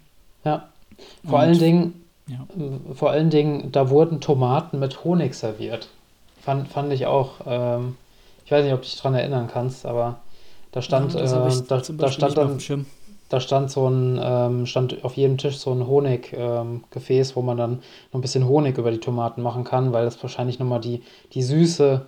[0.44, 0.68] Ja,
[1.24, 2.46] vor Und, allen Dingen, ja.
[2.56, 5.88] Äh, vor allen Dingen, da wurden Tomaten mit Honig serviert.
[6.40, 7.96] Fand, fand ich auch, ähm,
[8.44, 10.20] ich weiß nicht, ob du dich daran erinnern kannst, aber
[10.72, 12.58] da stand, ja, äh, da, da stand dann,
[13.30, 17.56] da stand so ein, ähm, stand auf jedem Tisch so ein Honiggefäß, ähm, wo man
[17.56, 17.76] dann
[18.12, 21.42] noch ein bisschen Honig über die Tomaten machen kann, weil das wahrscheinlich nochmal die, die
[21.42, 22.06] Süße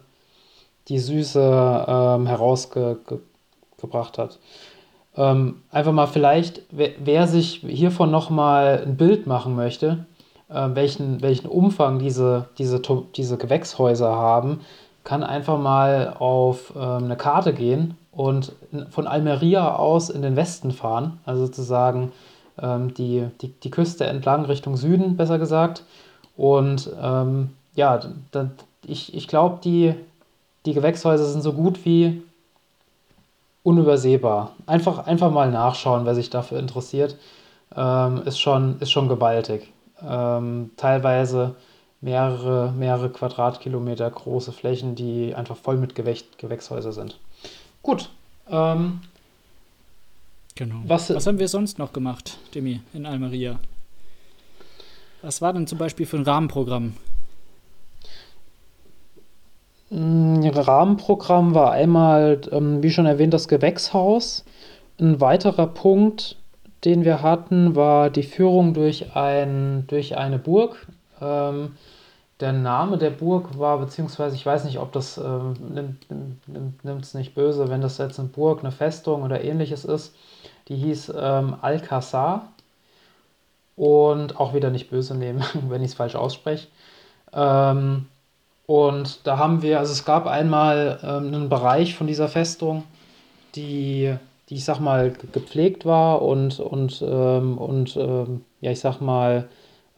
[0.89, 4.39] die Süße ähm, herausgebracht hat.
[5.17, 10.07] Ähm, einfach mal vielleicht, wer, wer sich hiervon nochmal ein Bild machen möchte,
[10.49, 12.81] äh, welchen, welchen Umfang diese, diese,
[13.17, 14.61] diese Gewächshäuser haben,
[15.05, 18.53] kann einfach mal auf ähm, eine Karte gehen und
[18.91, 22.13] von Almeria aus in den Westen fahren, also sozusagen
[22.61, 25.83] ähm, die, die, die Küste entlang Richtung Süden, besser gesagt.
[26.37, 28.51] Und ähm, ja, da,
[28.85, 29.95] ich, ich glaube, die,
[30.67, 32.23] die Gewächshäuser sind so gut wie
[33.63, 34.53] unübersehbar.
[34.67, 37.17] Einfach, einfach mal nachschauen, wer sich dafür interessiert.
[37.75, 39.73] Ähm, ist, schon, ist schon gewaltig.
[40.07, 41.55] Ähm, teilweise
[42.01, 47.19] mehrere, mehrere Quadratkilometer große Flächen, die einfach voll mit Gewäch Gewächshäuser sind.
[47.83, 48.11] Gut.
[48.49, 49.01] Ähm,
[50.55, 50.77] genau.
[50.87, 53.59] Was, was haben wir sonst noch gemacht, Demi, in Almeria?
[55.23, 56.95] Was war denn zum Beispiel für ein Rahmenprogramm?
[59.91, 64.45] Mm, Rahmenprogramm war einmal, ähm, wie schon erwähnt, das Gewächshaus.
[64.99, 66.37] Ein weiterer Punkt,
[66.85, 70.87] den wir hatten, war die Führung durch, ein, durch eine Burg.
[71.21, 71.77] Ähm,
[72.43, 75.55] der Name der Burg war, beziehungsweise ich weiß nicht, ob das ähm,
[76.83, 80.15] nimmt es nicht böse, wenn das jetzt eine Burg, eine Festung oder ähnliches ist.
[80.69, 82.49] Die hieß ähm, Alcazar
[83.77, 86.67] und auch wieder nicht böse nehmen, wenn ich es falsch ausspreche.
[87.33, 88.07] Ähm,
[88.67, 92.83] und da haben wir, also es gab einmal ähm, einen Bereich von dieser Festung,
[93.55, 94.15] die,
[94.49, 99.49] die ich sag mal, gepflegt war und, und, ähm, und ähm, ja, ich sag mal,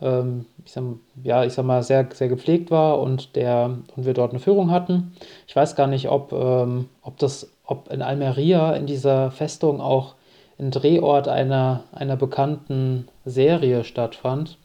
[0.01, 0.85] ähm, ich sag,
[1.23, 4.71] ja, ich sag mal, sehr, sehr gepflegt war und, der, und wir dort eine Führung
[4.71, 5.15] hatten.
[5.47, 10.15] Ich weiß gar nicht, ob, ähm, ob das, ob in Almeria in dieser Festung auch
[10.59, 14.59] ein Drehort einer, einer bekannten Serie stattfand.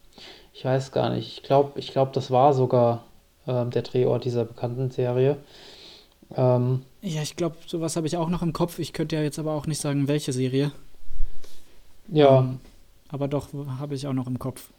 [0.53, 1.37] Ich weiß gar nicht.
[1.37, 3.03] Ich glaube, ich glaub, das war sogar
[3.47, 5.37] ähm, der Drehort dieser bekannten Serie.
[6.35, 8.77] Ähm, ja, ich glaube, sowas habe ich auch noch im Kopf.
[8.79, 10.71] Ich könnte ja jetzt aber auch nicht sagen, welche Serie.
[12.09, 12.39] Ja.
[12.39, 12.59] Ähm,
[13.09, 13.47] aber doch
[13.79, 14.69] habe ich auch noch im Kopf.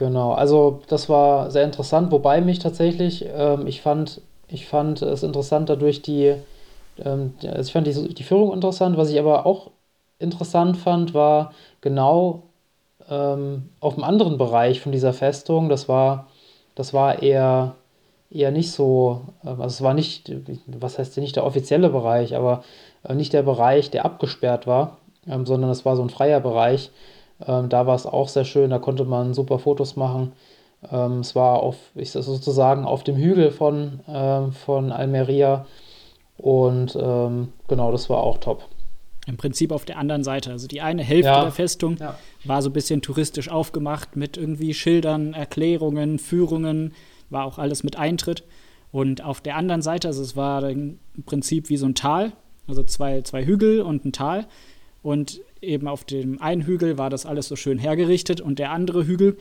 [0.00, 5.22] Genau, also das war sehr interessant, wobei mich tatsächlich, ähm, ich fand, ich fand es
[5.22, 6.36] interessant dadurch die,
[7.04, 9.70] ähm, also ich fand die, die Führung interessant, was ich aber auch
[10.18, 12.44] interessant fand, war genau
[13.10, 16.28] ähm, auf einem anderen Bereich von dieser Festung, das war,
[16.74, 17.74] das war eher,
[18.30, 20.32] eher nicht so, äh, also es war nicht,
[20.66, 22.64] was heißt nicht der offizielle Bereich, aber
[23.04, 26.90] äh, nicht der Bereich, der abgesperrt war, ähm, sondern es war so ein freier Bereich.
[27.46, 30.32] Ähm, da war es auch sehr schön, da konnte man super Fotos machen.
[30.90, 35.66] Ähm, es war auf, ich sozusagen auf dem Hügel von, ähm, von Almeria
[36.36, 38.66] und ähm, genau, das war auch top.
[39.26, 40.50] Im Prinzip auf der anderen Seite.
[40.50, 41.42] Also die eine Hälfte ja.
[41.42, 42.16] der Festung ja.
[42.44, 46.94] war so ein bisschen touristisch aufgemacht mit irgendwie Schildern, Erklärungen, Führungen,
[47.28, 48.44] war auch alles mit Eintritt.
[48.90, 52.32] Und auf der anderen Seite, also es war im Prinzip wie so ein Tal,
[52.66, 54.46] also zwei, zwei Hügel und ein Tal.
[55.02, 59.06] Und eben auf dem einen Hügel war das alles so schön hergerichtet und der andere
[59.06, 59.36] Hügel,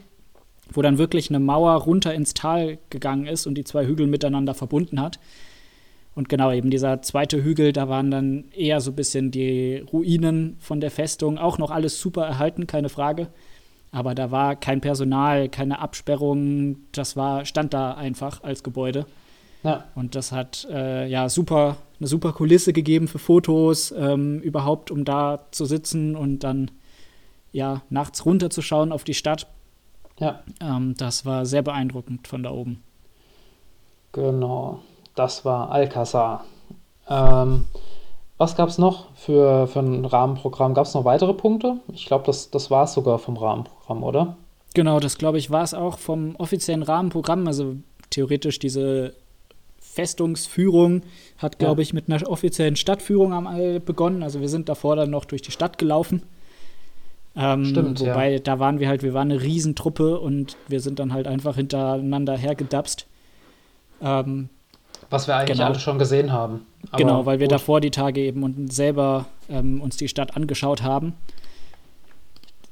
[0.72, 4.54] wo dann wirklich eine Mauer runter ins Tal gegangen ist und die zwei Hügel miteinander
[4.54, 5.20] verbunden hat.
[6.16, 10.58] Und genau, eben dieser zweite Hügel, da waren dann eher so ein bisschen die Ruinen
[10.60, 11.38] von der Festung.
[11.38, 13.28] Auch noch alles super erhalten, keine Frage.
[13.92, 16.78] Aber da war kein Personal, keine Absperrung.
[16.92, 19.06] Das war, stand da einfach als Gebäude.
[19.64, 19.86] Ja.
[19.96, 25.06] Und das hat äh, ja super, eine super Kulisse gegeben für Fotos, ähm, überhaupt, um
[25.06, 26.72] da zu sitzen und dann
[27.52, 29.48] ja nachts runterzuschauen auf die Stadt.
[30.20, 30.44] Ja.
[30.62, 32.82] Ähm, das war sehr beeindruckend von da oben.
[34.12, 34.80] Genau,
[35.16, 36.46] das war Alcazar.
[37.08, 37.66] Ähm,
[38.38, 40.74] was gab es noch für, für ein Rahmenprogramm?
[40.74, 41.78] Gab es noch weitere Punkte?
[41.94, 44.38] Ich glaube, das, das war es sogar vom Rahmenprogramm, oder?
[44.74, 47.48] Genau, das glaube ich war es auch vom offiziellen Rahmenprogramm.
[47.48, 47.76] Also
[48.10, 49.14] theoretisch diese
[49.94, 51.02] Festungsführung
[51.38, 51.84] hat, glaube ja.
[51.84, 53.48] ich, mit einer offiziellen Stadtführung am,
[53.84, 54.24] begonnen.
[54.24, 56.24] Also wir sind davor dann noch durch die Stadt gelaufen.
[57.36, 58.40] Ähm, Stimmt, wobei, ja.
[58.40, 62.38] da waren wir halt, wir waren eine Riesentruppe und wir sind dann halt einfach hintereinander
[62.38, 63.08] hergedapst.
[64.02, 64.50] Ähm,
[65.10, 65.70] Was wir eigentlich genau.
[65.70, 66.66] alle schon gesehen haben.
[66.92, 67.54] Aber genau, weil wir gut.
[67.54, 71.14] davor die Tage eben und selber ähm, uns die Stadt angeschaut haben.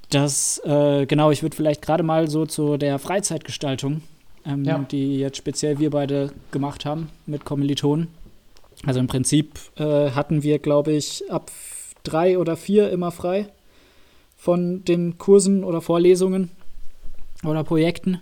[0.10, 4.02] Das, äh, genau, ich würde vielleicht gerade mal so zu der Freizeitgestaltung
[4.48, 4.80] ähm, ja.
[4.80, 8.08] die jetzt speziell wir beide gemacht haben mit Kommilitonen.
[8.86, 11.52] Also im Prinzip äh, hatten wir, glaube ich, ab
[12.04, 13.48] drei oder vier immer frei
[14.38, 16.52] von den Kursen oder Vorlesungen
[17.44, 18.22] oder Projekten.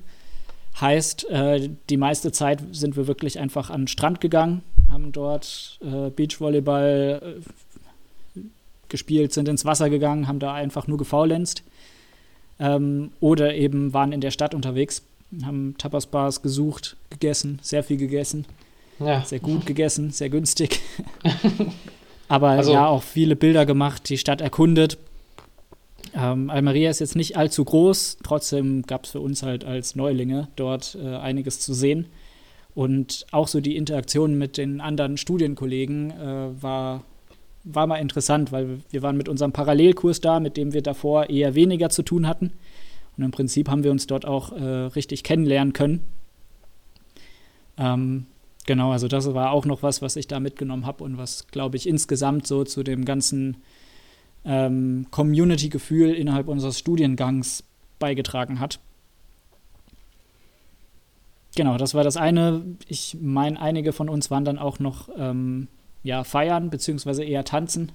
[0.80, 5.80] Heißt, äh, die meiste Zeit sind wir wirklich einfach an den Strand gegangen, haben dort
[5.82, 7.22] äh, Beachvolleyball
[8.36, 8.42] äh,
[8.90, 11.64] gespielt, sind ins Wasser gegangen, haben da einfach nur gefaulenzt.
[12.60, 15.04] Ähm, oder eben waren in der Stadt unterwegs
[15.44, 18.46] haben Tapas-Bars gesucht, gegessen, sehr viel gegessen.
[19.00, 19.24] Ja.
[19.26, 20.82] Sehr gut gegessen, sehr günstig.
[22.28, 24.98] Aber also, ja, auch viele Bilder gemacht, die Stadt erkundet.
[26.16, 30.48] Ähm, Almeria ist jetzt nicht allzu groß, trotzdem gab es für uns halt als Neulinge
[30.56, 32.08] dort äh, einiges zu sehen.
[32.74, 37.04] Und auch so die Interaktion mit den anderen Studienkollegen äh, war,
[37.64, 41.56] war mal interessant, weil wir waren mit unserem Parallelkurs da, mit dem wir davor eher
[41.56, 42.52] weniger zu tun hatten.
[43.18, 46.02] Und im Prinzip haben wir uns dort auch äh, richtig kennenlernen können.
[47.78, 48.26] Ähm,
[48.66, 51.78] genau, also das war auch noch was, was ich da mitgenommen habe und was, glaube
[51.78, 53.58] ich, insgesamt so zu dem ganzen
[54.44, 57.64] ähm, Community-Gefühl innerhalb unseres Studiengangs
[58.00, 58.80] beigetragen hat.
[61.56, 62.64] Genau, das war das eine.
[62.88, 65.70] Ich meine, einige von uns waren dann auch noch ähm,
[66.04, 67.94] ja, feiern, beziehungsweise eher tanzen.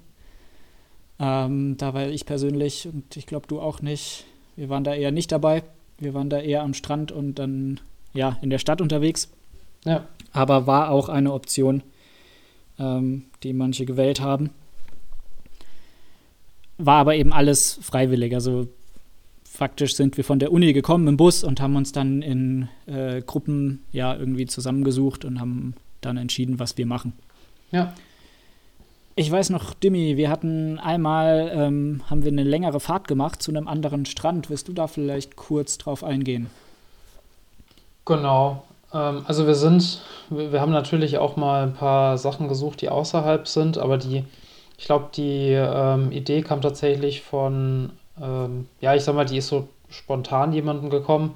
[1.18, 4.24] Ähm, da war ich persönlich und ich glaube du auch nicht
[4.56, 5.62] wir waren da eher nicht dabei.
[5.98, 7.80] Wir waren da eher am Strand und dann
[8.12, 9.30] ja in der Stadt unterwegs.
[9.84, 10.06] Ja.
[10.32, 11.82] Aber war auch eine Option,
[12.78, 14.50] ähm, die manche gewählt haben.
[16.78, 18.34] War aber eben alles freiwillig.
[18.34, 18.68] Also
[19.44, 23.20] faktisch sind wir von der Uni gekommen im Bus und haben uns dann in äh,
[23.20, 27.12] Gruppen ja irgendwie zusammengesucht und haben dann entschieden, was wir machen.
[27.70, 27.94] Ja.
[29.20, 33.50] Ich weiß noch, Dimi, wir hatten einmal, ähm, haben wir eine längere Fahrt gemacht zu
[33.50, 34.48] einem anderen Strand.
[34.48, 36.48] Willst du da vielleicht kurz drauf eingehen?
[38.06, 38.62] Genau.
[38.94, 42.88] Ähm, also wir sind, wir, wir, haben natürlich auch mal ein paar Sachen gesucht, die
[42.88, 44.24] außerhalb sind, aber die,
[44.78, 49.48] ich glaube, die ähm, Idee kam tatsächlich von, ähm, ja, ich sag mal, die ist
[49.48, 51.34] so spontan jemandem gekommen.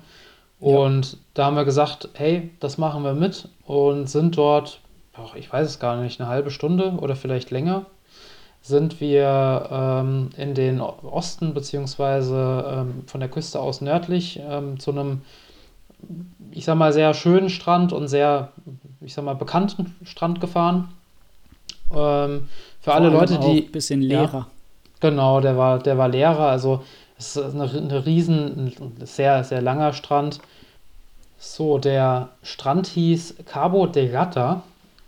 [0.58, 1.18] Und ja.
[1.34, 4.80] da haben wir gesagt, hey, das machen wir mit und sind dort
[5.16, 7.86] ach, ich weiß es gar nicht, eine halbe Stunde oder vielleicht länger,
[8.62, 14.90] sind wir ähm, in den Osten beziehungsweise ähm, von der Küste aus nördlich ähm, zu
[14.90, 15.22] einem,
[16.50, 18.52] ich sag mal, sehr schönen Strand und sehr,
[19.00, 20.88] ich sag mal, bekannten Strand gefahren.
[21.90, 22.48] Ähm,
[22.80, 23.66] für Vor alle Leute, die.
[23.66, 24.32] Ein bisschen leerer.
[24.32, 24.46] Ja,
[25.04, 26.82] Genau, der war, der war Lehrer, also
[27.18, 30.40] es ist eine, eine riesen, ein sehr, sehr langer Strand.
[31.38, 34.62] So, der Strand hieß Cabo de Gata.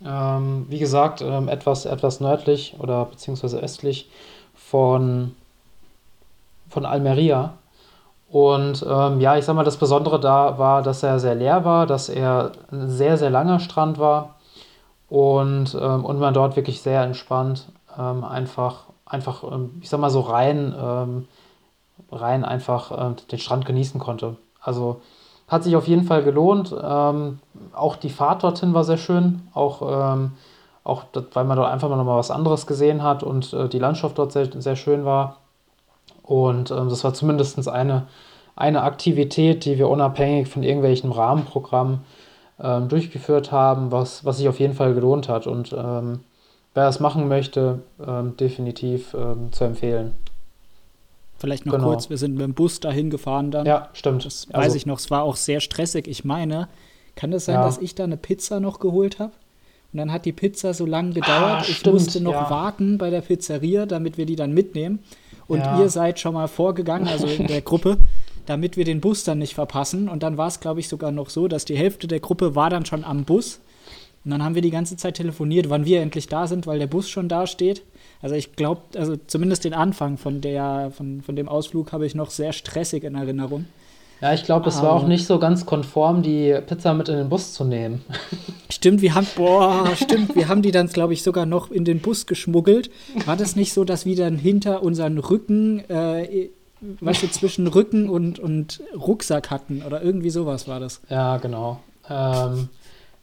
[0.05, 4.09] Ähm, wie gesagt, ähm, etwas, etwas nördlich oder beziehungsweise östlich
[4.55, 5.35] von,
[6.69, 7.53] von Almeria.
[8.29, 11.87] Und ähm, ja, ich sag mal, das Besondere da war, dass er sehr leer war,
[11.87, 14.35] dass er ein sehr, sehr langer Strand war
[15.09, 20.09] und, ähm, und man dort wirklich sehr entspannt ähm, einfach, einfach, ähm, ich sag mal
[20.09, 21.25] so rein,
[22.11, 24.35] rein einfach den Strand genießen konnte.
[24.61, 25.01] Also
[25.47, 26.75] hat sich auf jeden Fall gelohnt.
[26.79, 27.39] Ähm,
[27.73, 29.81] auch die Fahrt dorthin war sehr schön, auch,
[30.83, 33.79] auch weil man dort einfach mal noch mal was anderes gesehen hat und äh, die
[33.79, 35.37] Landschaft dort sehr, sehr schön war.
[36.23, 38.07] Und ähm, das war zumindest eine,
[38.55, 42.01] eine Aktivität, die wir unabhängig von irgendwelchen Rahmenprogrammen
[42.59, 45.45] ähm, durchgeführt haben, was, was sich auf jeden Fall gelohnt hat.
[45.45, 46.21] Und ähm,
[46.73, 50.15] wer das machen möchte, ähm, definitiv ähm, zu empfehlen.
[51.37, 51.89] Vielleicht noch genau.
[51.89, 53.65] kurz, wir sind mit dem Bus dahin gefahren dann.
[53.65, 54.25] Ja, stimmt.
[54.25, 56.07] Das weiß also, ich noch, es war auch sehr stressig.
[56.07, 56.67] Ich meine,
[57.15, 57.65] kann das sein, ja.
[57.65, 59.33] dass ich da eine Pizza noch geholt habe?
[59.93, 61.61] Und dann hat die Pizza so lange gedauert.
[61.61, 62.49] Ah, ich stimmt, musste noch ja.
[62.49, 64.99] warten bei der Pizzeria, damit wir die dann mitnehmen.
[65.47, 65.79] Und ja.
[65.79, 67.97] ihr seid schon mal vorgegangen, also in der Gruppe,
[68.45, 70.09] damit wir den Bus dann nicht verpassen.
[70.09, 72.69] Und dann war es, glaube ich, sogar noch so, dass die Hälfte der Gruppe war
[72.69, 73.59] dann schon am Bus.
[74.25, 76.87] Und dann haben wir die ganze Zeit telefoniert, wann wir endlich da sind, weil der
[76.87, 77.83] Bus schon da steht.
[78.21, 82.15] Also ich glaube, also zumindest den Anfang von, der, von, von dem Ausflug habe ich
[82.15, 83.65] noch sehr stressig in Erinnerung.
[84.21, 87.29] Ja, ich glaube, es war auch nicht so ganz konform, die Pizza mit in den
[87.29, 88.03] Bus zu nehmen.
[88.71, 91.99] Stimmt, wir haben, boah, stimmt, wir haben die dann, glaube ich, sogar noch in den
[91.99, 92.91] Bus geschmuggelt.
[93.25, 96.49] War das nicht so, dass wir dann hinter unseren Rücken, äh,
[96.81, 101.01] weißt du, zwischen Rücken und, und Rucksack hatten oder irgendwie sowas war das?
[101.09, 101.79] Ja, genau.
[102.09, 102.69] Ähm,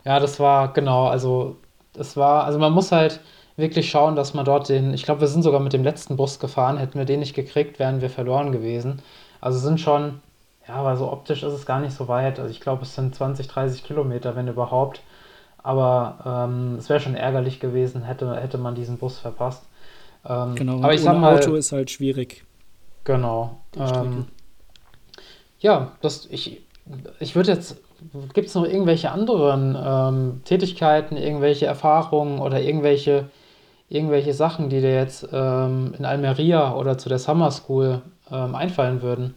[0.04, 1.57] ja, das war, genau, also,
[1.92, 3.20] das war, also man muss halt
[3.56, 6.38] wirklich schauen, dass man dort den, ich glaube, wir sind sogar mit dem letzten Bus
[6.38, 9.02] gefahren, hätten wir den nicht gekriegt, wären wir verloren gewesen.
[9.40, 10.20] Also sind schon
[10.66, 12.38] ja, aber so optisch ist es gar nicht so weit.
[12.38, 15.02] Also ich glaube, es sind 20, 30 Kilometer, wenn überhaupt.
[15.62, 19.64] Aber ähm, es wäre schon ärgerlich gewesen, hätte, hätte man diesen Bus verpasst.
[20.26, 22.44] Ähm, genau, aber ich sag mal, Auto ist halt schwierig.
[23.04, 23.60] Genau.
[23.76, 24.26] Ähm,
[25.58, 26.62] ja, das, ich,
[27.20, 27.76] ich würde jetzt,
[28.32, 33.28] gibt es noch irgendwelche anderen ähm, Tätigkeiten, irgendwelche Erfahrungen oder irgendwelche,
[33.94, 39.02] irgendwelche Sachen, die dir jetzt ähm, in Almeria oder zu der Summer School ähm, einfallen
[39.02, 39.35] würden?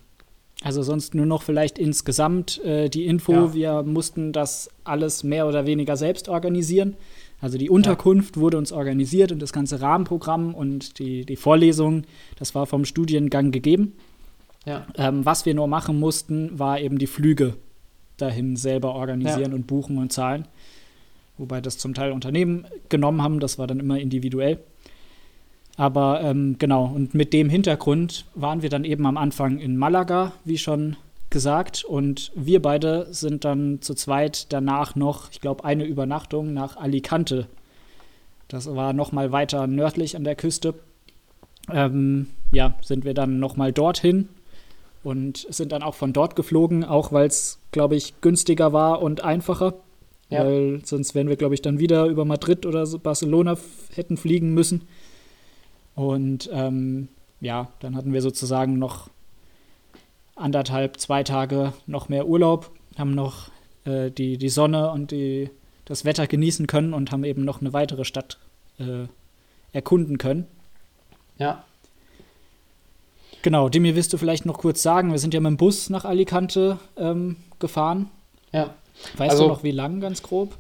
[0.64, 3.54] Also sonst nur noch vielleicht insgesamt äh, die Info, ja.
[3.54, 6.96] wir mussten das alles mehr oder weniger selbst organisieren.
[7.40, 8.42] Also die Unterkunft ja.
[8.42, 12.04] wurde uns organisiert und das ganze Rahmenprogramm und die, die Vorlesung,
[12.40, 13.94] das war vom Studiengang gegeben.
[14.66, 14.88] Ja.
[14.98, 17.54] Ähm, was wir nur machen mussten, war eben die Flüge
[18.18, 20.48] dahin selber organisieren und buchen und zahlen.
[21.38, 24.60] Wobei das zum Teil Unternehmen genommen haben, das war dann immer individuell.
[25.78, 30.34] Aber ähm, genau, und mit dem Hintergrund waren wir dann eben am Anfang in Malaga,
[30.44, 30.98] wie schon
[31.30, 31.84] gesagt.
[31.84, 37.48] Und wir beide sind dann zu zweit danach noch, ich glaube, eine Übernachtung nach Alicante.
[38.48, 40.74] Das war noch mal weiter nördlich an der Küste.
[41.72, 44.30] Ähm, ja, sind wir dann noch mal dorthin
[45.04, 49.24] und sind dann auch von dort geflogen, auch weil es, glaube ich, günstiger war und
[49.24, 49.76] einfacher.
[50.30, 50.46] Ja.
[50.46, 53.58] Weil sonst wären wir, glaube ich, dann wieder über Madrid oder Barcelona
[53.96, 54.88] hätten fliegen müssen.
[55.96, 57.08] Und ähm,
[57.40, 59.10] ja, dann hatten wir sozusagen noch
[60.36, 63.50] anderthalb, zwei Tage noch mehr Urlaub, haben noch
[63.86, 65.50] äh, die, die Sonne und die,
[65.86, 68.38] das Wetter genießen können und haben eben noch eine weitere Stadt
[68.80, 69.08] äh,
[69.72, 70.46] erkunden können.
[71.38, 71.64] Ja.
[73.42, 76.06] Genau, Demi, willst du vielleicht noch kurz sagen, wir sind ja mit dem Bus nach
[76.06, 78.10] Alicante ähm, gefahren.
[78.52, 78.74] Ja.
[79.18, 80.54] Weißt also, du noch, wie lang ganz grob?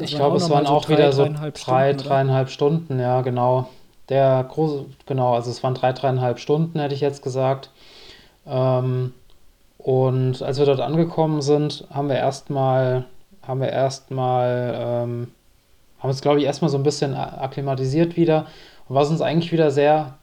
[0.00, 3.68] ich glaube, es waren so auch drei, wieder so drei, dreieinhalb Stunden, ja, genau.
[4.08, 7.70] Der große, genau, also es waren drei, dreieinhalb Stunden, hätte ich jetzt gesagt.
[8.46, 9.12] Ähm,
[9.78, 13.04] und als wir dort angekommen sind, haben wir erstmal,
[13.46, 15.28] haben wir erstmal, ähm,
[15.98, 18.46] haben uns, glaube ich, erstmal so ein bisschen akklimatisiert wieder.
[18.88, 20.14] Und was uns eigentlich wieder sehr,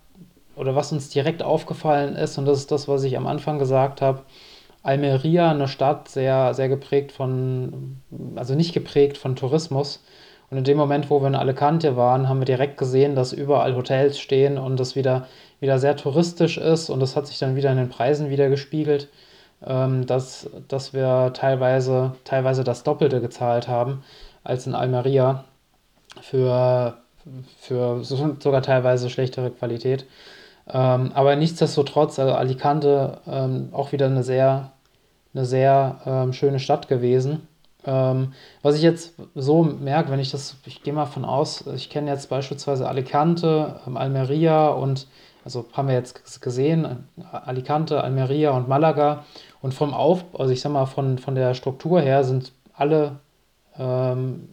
[0.56, 4.02] oder was uns direkt aufgefallen ist, und das ist das, was ich am Anfang gesagt
[4.02, 4.22] habe,
[4.84, 7.98] Almeria eine Stadt sehr, sehr geprägt von,
[8.36, 10.04] also nicht geprägt von Tourismus.
[10.50, 13.76] Und in dem Moment, wo wir in Alicante waren, haben wir direkt gesehen, dass überall
[13.76, 15.28] Hotels stehen und das wieder,
[15.60, 16.90] wieder sehr touristisch ist.
[16.90, 19.10] Und das hat sich dann wieder in den Preisen wieder gespiegelt,
[19.66, 24.04] ähm, dass, dass wir teilweise, teilweise das Doppelte gezahlt haben
[24.44, 25.44] als in Almeria
[26.22, 26.98] für,
[27.60, 30.06] für sogar teilweise schlechtere Qualität.
[30.72, 34.72] Ähm, aber nichtsdestotrotz, also Alicante ähm, auch wieder eine sehr,
[35.34, 37.48] eine sehr ähm, schöne Stadt gewesen.
[37.86, 41.90] Ähm, was ich jetzt so merke, wenn ich das, ich gehe mal von aus, ich
[41.90, 45.08] kenne jetzt beispielsweise Alicante, ähm, Almeria und,
[45.44, 49.26] also haben wir jetzt gesehen, Alicante, Almeria und Malaga.
[49.62, 53.20] Und vom Aufbau, also ich sag mal, von, von der Struktur her sind alle
[53.78, 54.48] ähm,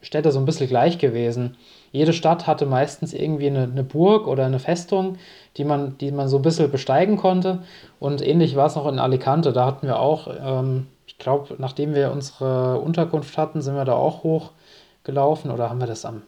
[0.00, 1.56] Städte so ein bisschen gleich gewesen.
[1.92, 5.16] Jede Stadt hatte meistens irgendwie eine, eine, Burg oder eine Festung,
[5.56, 7.60] die man, die man so ein bisschen besteigen konnte.
[7.98, 9.52] Und ähnlich war es noch in Alicante.
[9.52, 13.94] Da hatten wir auch, ähm, ich glaube, nachdem wir unsere Unterkunft hatten, sind wir da
[13.94, 15.50] auch hochgelaufen.
[15.50, 16.22] Oder haben wir das am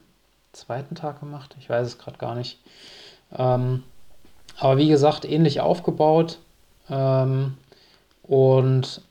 [0.53, 1.55] zweiten Tag gemacht?
[1.59, 2.59] Ich weiß es gerade gar nicht.
[3.37, 3.83] Ähm,
[4.59, 6.39] aber wie gesagt, ähnlich aufgebaut.
[6.89, 7.57] Ähm,
[8.23, 9.03] und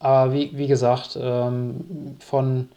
[0.00, 2.70] aber wie, wie gesagt, ähm, von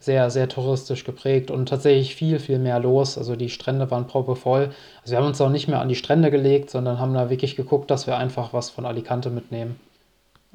[0.00, 3.18] sehr, sehr touristisch geprägt und tatsächlich viel, viel mehr los.
[3.18, 4.70] Also die Strände waren proppevoll.
[5.02, 7.54] Also wir haben uns auch nicht mehr an die Strände gelegt, sondern haben da wirklich
[7.54, 9.78] geguckt, dass wir einfach was von Alicante mitnehmen.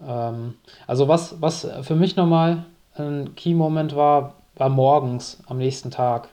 [0.05, 0.55] Ähm,
[0.87, 2.65] also was, was für mich nochmal
[2.95, 6.29] ein Key-Moment war, war morgens am nächsten Tag.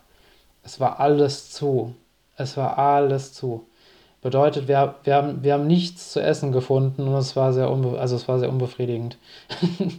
[0.63, 1.95] Es war alles zu.
[2.37, 3.67] Es war alles zu.
[4.23, 7.99] Bedeutet, wir, wir, haben, wir haben nichts zu essen gefunden und es war sehr, unbe
[7.99, 9.19] also es war sehr unbefriedigend.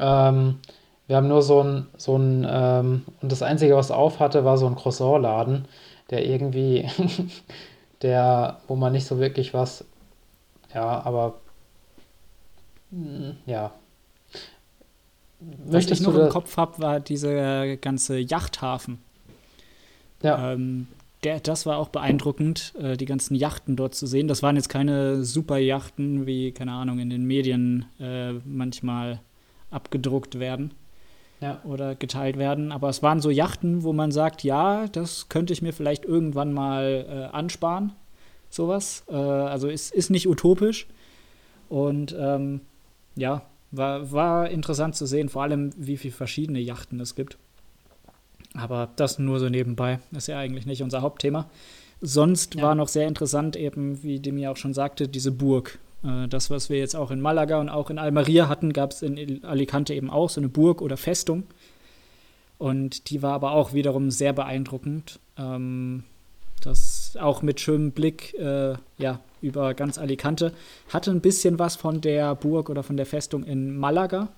[0.00, 0.58] ähm,
[1.06, 4.58] wir haben nur so ein, so ein ähm, und das Einzige, was auf hatte, war
[4.58, 5.66] so ein Croissant-Laden,
[6.10, 6.88] der irgendwie,
[8.02, 9.84] der, wo man nicht so wirklich was,
[10.74, 11.34] ja, aber,
[12.90, 13.72] mh, mm, ja.
[15.66, 18.98] Was ich noch im Kopf habe, war dieser ganze Yachthafen.
[20.22, 20.52] Ja.
[20.52, 20.88] Ähm,
[21.24, 24.28] der, das war auch beeindruckend, äh, die ganzen Yachten dort zu sehen.
[24.28, 29.20] Das waren jetzt keine super Yachten, wie, keine Ahnung, in den Medien äh, manchmal
[29.70, 30.72] abgedruckt werden
[31.40, 31.60] ja.
[31.64, 32.72] oder geteilt werden.
[32.72, 36.52] Aber es waren so Yachten, wo man sagt, ja, das könnte ich mir vielleicht irgendwann
[36.52, 37.92] mal äh, ansparen.
[38.50, 39.04] Sowas.
[39.08, 40.86] Äh, also ist, ist nicht utopisch.
[41.68, 42.60] Und ähm,
[43.16, 47.38] ja, war, war interessant zu sehen, vor allem wie viele verschiedene Yachten es gibt.
[48.54, 49.98] Aber das nur so nebenbei.
[50.12, 51.48] Ist ja eigentlich nicht unser Hauptthema.
[52.00, 52.62] Sonst ja.
[52.62, 55.78] war noch sehr interessant, eben, wie Demi auch schon sagte, diese Burg.
[56.06, 59.02] Äh, das, was wir jetzt auch in Malaga und auch in Almeria hatten, gab es
[59.02, 61.44] in Alicante eben auch, so eine Burg oder Festung.
[62.58, 65.18] Und die war aber auch wiederum sehr beeindruckend.
[65.36, 66.04] Ähm,
[66.62, 70.52] das auch mit schönem Blick äh, ja, über ganz Alicante.
[70.88, 74.28] Hatte ein bisschen was von der Burg oder von der Festung in Malaga.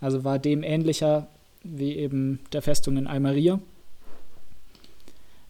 [0.00, 1.26] Also war dem ähnlicher
[1.64, 3.58] wie eben der Festung in Almeria.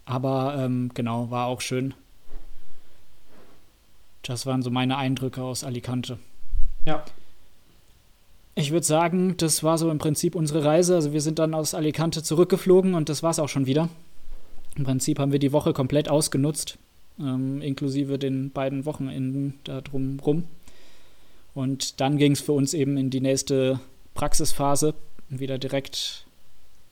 [0.07, 1.93] Aber ähm, genau, war auch schön.
[4.27, 6.19] Das waren so meine Eindrücke aus Alicante.
[6.85, 7.05] Ja.
[8.57, 10.97] Ich würde sagen, das war so im Prinzip unsere Reise.
[10.97, 13.89] Also wir sind dann aus Alicante zurückgeflogen und das war es auch schon wieder.
[14.75, 16.77] Im Prinzip haben wir die Woche komplett ausgenutzt,
[17.21, 20.45] ähm, inklusive den beiden Wochenenden da drumrum.
[21.55, 23.79] Und dann ging es für uns eben in die nächste
[24.15, 24.95] Praxisphase,
[25.29, 26.27] wieder direkt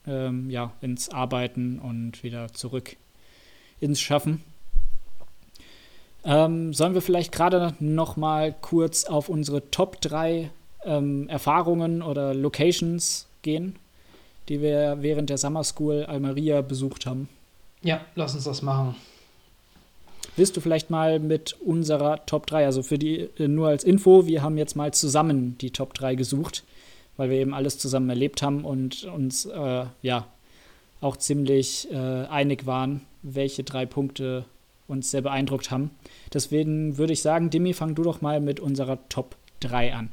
[0.06, 2.96] ähm, ja, ins Arbeiten und wieder zurück
[3.80, 4.42] ins Schaffen.
[6.24, 10.50] Ähm, sollen wir vielleicht gerade noch mal kurz auf unsere Top 3
[10.84, 13.76] ähm, Erfahrungen oder Locations gehen,
[14.48, 17.28] die wir während der Summer School Almeria besucht haben?
[17.82, 18.94] Ja, lass uns das machen.
[20.36, 24.26] Willst du vielleicht mal mit unserer Top 3, also für die äh, nur als Info,
[24.26, 26.64] wir haben jetzt mal zusammen die Top 3 gesucht,
[27.16, 30.26] weil wir eben alles zusammen erlebt haben und uns äh, ja
[31.02, 34.46] auch ziemlich äh, einig waren, welche drei Punkte
[34.88, 35.90] uns sehr beeindruckt haben.
[36.32, 40.10] Deswegen würde ich sagen, Dimi, fang du doch mal mit unserer Top 3 an.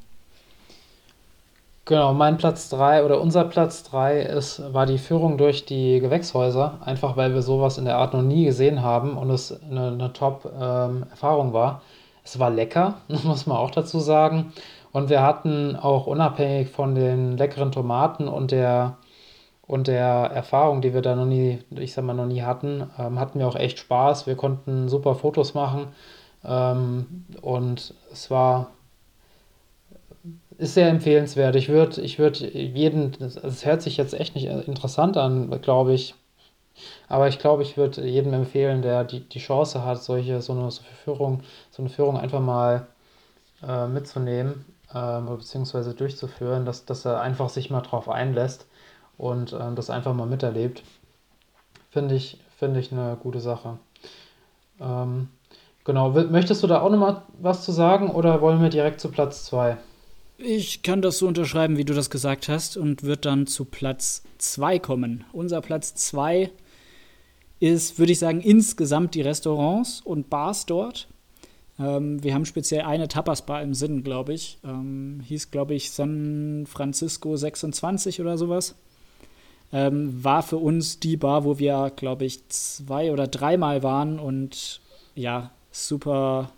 [1.86, 6.78] Genau, mein Platz 3 oder unser Platz 3 ist, war die Führung durch die Gewächshäuser,
[6.86, 10.14] einfach weil wir sowas in der Art noch nie gesehen haben und es eine, eine
[10.14, 11.82] Top-Erfahrung ähm, war.
[12.24, 14.54] Es war lecker, muss man auch dazu sagen.
[14.92, 18.98] Und wir hatten auch unabhängig von den leckeren Tomaten und der
[19.72, 23.18] und der Erfahrung, die wir da noch nie, ich sag mal, noch nie hatten, ähm,
[23.18, 24.28] hatten wir auch echt Spaß.
[24.28, 25.88] Wir konnten super Fotos machen
[26.44, 28.72] ähm, und es war
[30.58, 31.56] ist sehr empfehlenswert.
[31.56, 36.16] Ich würde ich würd jeden, es hört sich jetzt echt nicht interessant an, glaube ich,
[37.08, 40.70] aber ich glaube, ich würde jedem empfehlen, der die, die Chance hat, solche, so eine,
[40.70, 42.88] so eine Führung, so eine Führung einfach mal
[43.66, 48.66] äh, mitzunehmen, äh, beziehungsweise durchzuführen, dass, dass er einfach sich mal drauf einlässt
[49.18, 50.84] und ähm, das einfach mal miterlebt,
[51.90, 53.78] finde ich, find ich eine gute Sache.
[54.80, 55.30] Ähm,
[55.84, 59.46] genau, möchtest du da auch nochmal was zu sagen oder wollen wir direkt zu Platz
[59.46, 59.78] 2?
[60.38, 64.24] Ich kann das so unterschreiben, wie du das gesagt hast, und wird dann zu Platz
[64.40, 65.24] 2 kommen.
[65.34, 66.50] Unser Platz 2
[67.60, 71.08] ist, würde ich sagen, insgesamt die Restaurants und Bars dort.
[71.78, 74.58] Ähm, wir haben speziell eine Tapas-Bar im Sinn, glaube ich.
[74.64, 78.76] Ähm, hieß, glaube ich, San Francisco 26 oder sowas.
[79.74, 84.82] Ähm, war für uns die Bar, wo wir, glaube ich, zwei oder dreimal waren und
[85.16, 86.52] ja, super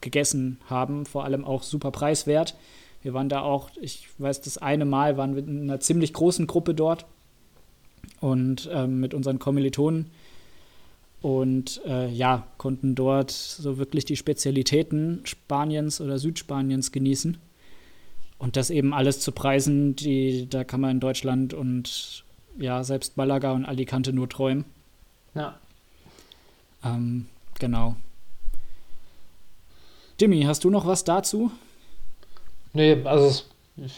[0.00, 2.54] gegessen haben, vor allem auch super preiswert.
[3.02, 6.46] Wir waren da auch, ich weiß, das eine Mal waren wir in einer ziemlich großen
[6.46, 7.06] Gruppe dort
[8.20, 10.10] und ähm, mit unseren Kommilitonen
[11.22, 17.38] und äh, ja, konnten dort so wirklich die Spezialitäten Spaniens oder Südspaniens genießen.
[18.38, 22.24] Und das eben alles zu Preisen, die, da kann man in Deutschland und
[22.58, 24.64] ja, selbst Malaga und Alicante nur träumen.
[25.34, 25.56] Ja.
[26.84, 27.26] Ähm,
[27.58, 27.96] genau.
[30.20, 31.50] Jimmy, hast du noch was dazu?
[32.72, 33.44] Nee, also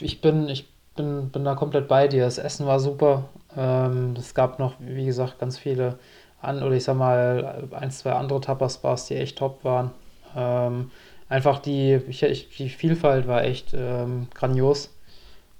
[0.00, 2.24] ich bin, ich bin, bin da komplett bei dir.
[2.24, 3.28] Das Essen war super.
[3.56, 5.98] Ähm, es gab noch, wie gesagt, ganz viele
[6.40, 9.90] an, oder ich sag mal, ein, zwei andere Tapas-Bars, die echt top waren.
[10.36, 10.90] Ähm,
[11.28, 14.90] einfach die, ich, die Vielfalt war echt ähm, grandios.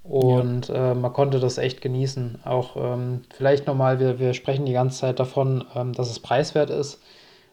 [0.05, 0.93] Und ja.
[0.93, 2.41] äh, man konnte das echt genießen.
[2.45, 6.71] Auch ähm, vielleicht nochmal, wir, wir sprechen die ganze Zeit davon, ähm, dass es preiswert
[6.71, 7.03] ist.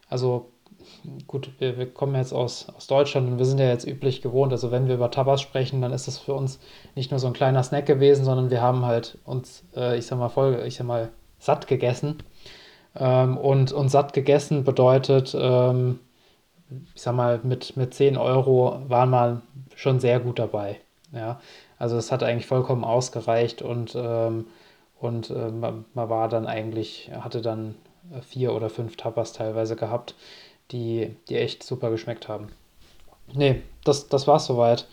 [0.09, 0.51] Also
[1.27, 4.51] gut, wir, wir kommen jetzt aus, aus Deutschland und wir sind ja jetzt üblich gewohnt.
[4.51, 6.59] Also wenn wir über Tabas sprechen, dann ist das für uns
[6.93, 10.19] nicht nur so ein kleiner Snack gewesen, sondern wir haben halt uns, äh, ich sag
[10.19, 12.21] mal, voll, ich sag mal, satt gegessen.
[12.95, 15.99] Ähm, und, und satt gegessen bedeutet, ähm,
[16.93, 19.41] ich sag mal, mit, mit 10 Euro waren wir
[19.75, 20.81] schon sehr gut dabei.
[21.13, 21.39] Ja,
[21.81, 24.45] also es hat eigentlich vollkommen ausgereicht und, ähm,
[24.99, 27.75] und äh, man, man war dann eigentlich, hatte dann
[28.21, 30.15] vier oder fünf Tapas teilweise gehabt
[30.71, 32.47] die, die echt super geschmeckt haben.
[33.33, 34.87] Nee, das, das war's soweit.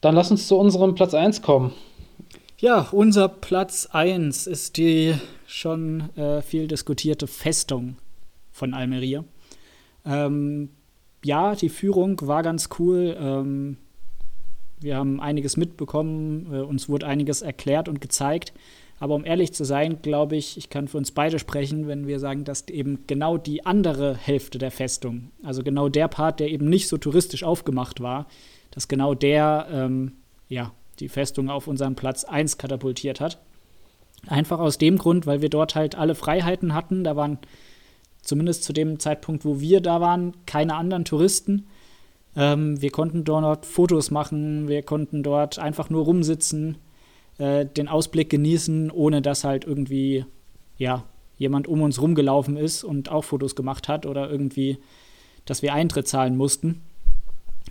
[0.00, 1.72] Dann lass uns zu unserem Platz 1 kommen.
[2.58, 5.14] Ja, unser Platz 1 ist die
[5.46, 7.96] schon äh, viel diskutierte Festung
[8.52, 9.24] von Almeria.
[10.04, 10.70] Ähm,
[11.24, 13.16] ja, die Führung war ganz cool.
[13.18, 13.76] Ähm,
[14.80, 18.52] wir haben einiges mitbekommen, äh, uns wurde einiges erklärt und gezeigt.
[19.00, 22.20] Aber um ehrlich zu sein, glaube ich, ich kann für uns beide sprechen, wenn wir
[22.20, 26.68] sagen, dass eben genau die andere Hälfte der Festung, also genau der Part, der eben
[26.68, 28.26] nicht so touristisch aufgemacht war,
[28.70, 30.12] dass genau der ähm,
[30.48, 33.40] ja, die Festung auf unseren Platz 1 katapultiert hat.
[34.26, 37.04] Einfach aus dem Grund, weil wir dort halt alle Freiheiten hatten.
[37.04, 37.38] Da waren
[38.22, 41.66] zumindest zu dem Zeitpunkt, wo wir da waren, keine anderen Touristen.
[42.36, 46.78] Ähm, wir konnten dort Fotos machen, wir konnten dort einfach nur rumsitzen
[47.38, 50.24] äh, den Ausblick genießen, ohne dass halt irgendwie,
[50.78, 51.04] ja,
[51.36, 54.78] jemand um uns rumgelaufen ist und auch Fotos gemacht hat oder irgendwie,
[55.44, 56.82] dass wir Eintritt zahlen mussten.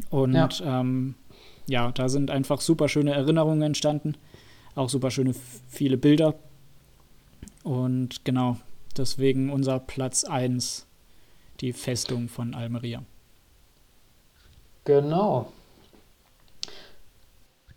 [0.09, 1.15] Und ja, ähm,
[1.67, 4.15] ja da sind einfach super schöne Erinnerungen entstanden,
[4.75, 5.33] auch super schöne
[5.69, 6.35] viele Bilder.
[7.63, 8.57] Und genau,
[8.97, 10.85] deswegen unser Platz 1,
[11.61, 13.03] die Festung von Almeria.
[14.85, 15.51] Genau.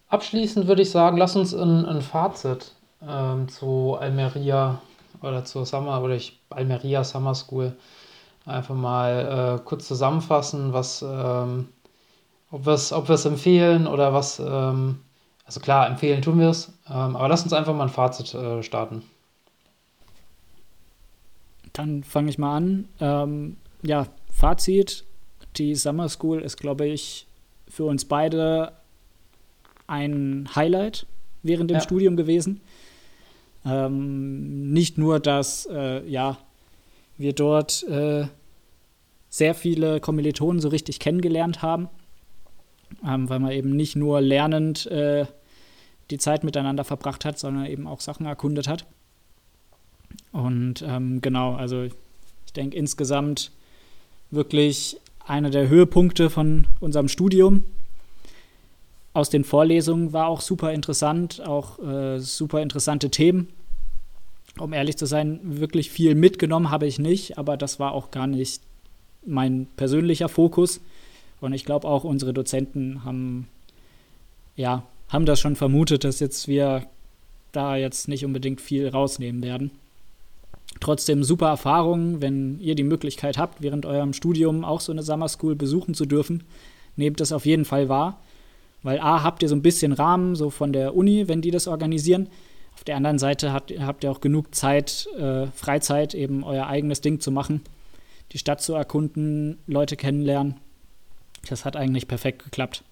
[0.08, 2.72] Abschließend würde ich sagen, lass uns ein, ein Fazit
[3.06, 4.80] ähm, zu Almeria
[5.22, 7.76] oder zu Summer oder ich, Almeria Summer School
[8.44, 11.68] einfach mal äh, kurz zusammenfassen, was, ähm,
[12.50, 15.00] ob wir es ob empfehlen oder was, ähm,
[15.44, 18.62] also klar, empfehlen tun wir es, ähm, aber lass uns einfach mal ein Fazit äh,
[18.62, 19.02] starten.
[21.72, 22.88] Dann fange ich mal an.
[23.00, 25.04] Ähm, ja, Fazit,
[25.58, 27.26] die Summer School ist, glaube ich,
[27.68, 28.72] für uns beide
[29.86, 31.06] ein Highlight
[31.42, 31.80] während dem ja.
[31.80, 32.60] Studium gewesen.
[33.64, 36.38] Ähm, nicht nur, dass äh, ja,
[37.18, 38.26] wir dort äh,
[39.28, 41.88] sehr viele Kommilitonen so richtig kennengelernt haben,
[43.04, 45.26] ähm, weil man eben nicht nur lernend äh,
[46.10, 48.86] die Zeit miteinander verbracht hat, sondern eben auch Sachen erkundet hat.
[50.32, 53.50] Und ähm, genau, also ich denke insgesamt
[54.30, 57.64] wirklich einer der Höhepunkte von unserem Studium
[59.16, 63.48] aus den Vorlesungen war auch super interessant, auch äh, super interessante Themen.
[64.58, 68.26] Um ehrlich zu sein, wirklich viel mitgenommen habe ich nicht, aber das war auch gar
[68.26, 68.60] nicht
[69.24, 70.82] mein persönlicher Fokus.
[71.40, 73.48] Und ich glaube auch unsere Dozenten haben,
[74.54, 76.86] ja, haben das schon vermutet, dass jetzt wir
[77.52, 79.70] da jetzt nicht unbedingt viel rausnehmen werden.
[80.80, 85.28] Trotzdem super Erfahrung, wenn ihr die Möglichkeit habt, während eurem Studium auch so eine Summer
[85.28, 86.44] School besuchen zu dürfen,
[86.96, 88.20] nehmt das auf jeden Fall wahr.
[88.82, 91.66] Weil A, habt ihr so ein bisschen Rahmen, so von der Uni, wenn die das
[91.66, 92.28] organisieren.
[92.74, 97.00] Auf der anderen Seite habt, habt ihr auch genug Zeit, äh, Freizeit, eben euer eigenes
[97.00, 97.62] Ding zu machen,
[98.32, 100.56] die Stadt zu erkunden, Leute kennenlernen.
[101.48, 102.84] Das hat eigentlich perfekt geklappt.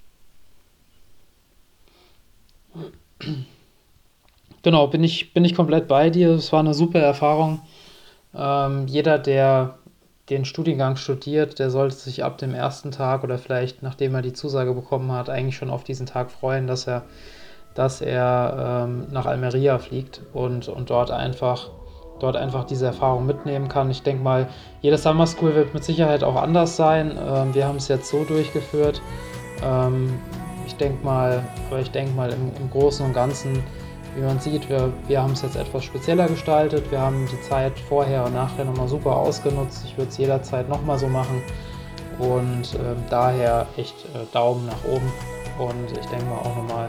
[4.62, 6.30] Genau, bin ich, bin ich komplett bei dir.
[6.30, 7.61] Es war eine super Erfahrung.
[8.37, 9.74] Ähm, jeder, der
[10.30, 14.32] den Studiengang studiert, der sollte sich ab dem ersten Tag oder vielleicht nachdem er die
[14.32, 17.03] Zusage bekommen hat, eigentlich schon auf diesen Tag freuen, dass er,
[17.74, 21.70] dass er ähm, nach Almeria fliegt und, und dort einfach
[22.20, 23.91] dort einfach diese Erfahrung mitnehmen kann.
[23.91, 24.49] Ich denke mal,
[24.80, 27.18] jede Summer School wird mit Sicherheit auch anders sein.
[27.18, 29.03] Ähm, wir haben es jetzt so durchgeführt.
[29.62, 30.18] Ähm,
[30.66, 33.62] ich denke mal, aber ich denke mal im, im, Großen und Ganzen,
[34.16, 36.90] wie man sieht, wir, wir haben es jetzt etwas spezieller gestaltet.
[36.90, 39.84] Wir haben die Zeit vorher und nachher nochmal super ausgenutzt.
[39.84, 41.42] Ich würde es jederzeit nochmal so machen.
[42.18, 45.12] Und äh, daher echt äh, Daumen nach oben.
[45.58, 46.88] Und ich denke mal auch nochmal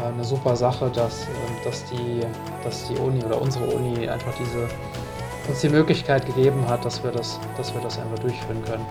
[0.00, 1.26] äh, eine super Sache, dass, äh,
[1.64, 2.20] dass, die,
[2.62, 4.68] dass die Uni oder unsere Uni einfach diese,
[5.48, 8.86] uns die Möglichkeit gegeben hat, dass wir das, dass wir das einfach durchführen können.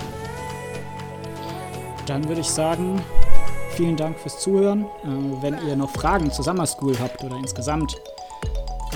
[2.07, 3.01] Dann würde ich sagen,
[3.74, 4.86] vielen Dank fürs Zuhören.
[5.03, 7.95] Äh, wenn ihr noch Fragen zur Summer School habt oder insgesamt,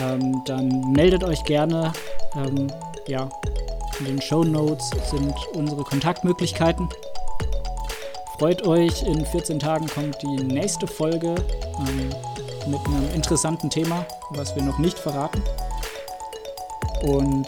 [0.02, 1.92] ähm, dann meldet euch gerne.
[2.36, 2.68] Ähm,
[3.08, 3.30] ja,
[4.00, 6.90] in den Show Notes sind unsere Kontaktmöglichkeiten.
[8.38, 11.34] Freut euch, in 14 Tagen kommt die nächste Folge
[11.80, 12.10] ähm,
[12.70, 15.42] mit einem interessanten Thema, was wir noch nicht verraten.
[17.04, 17.48] Und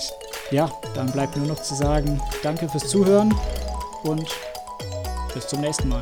[0.52, 3.34] ja, dann bleibt nur noch zu sagen, danke fürs Zuhören
[4.04, 4.26] und
[5.34, 6.02] bis zum nächsten Mal.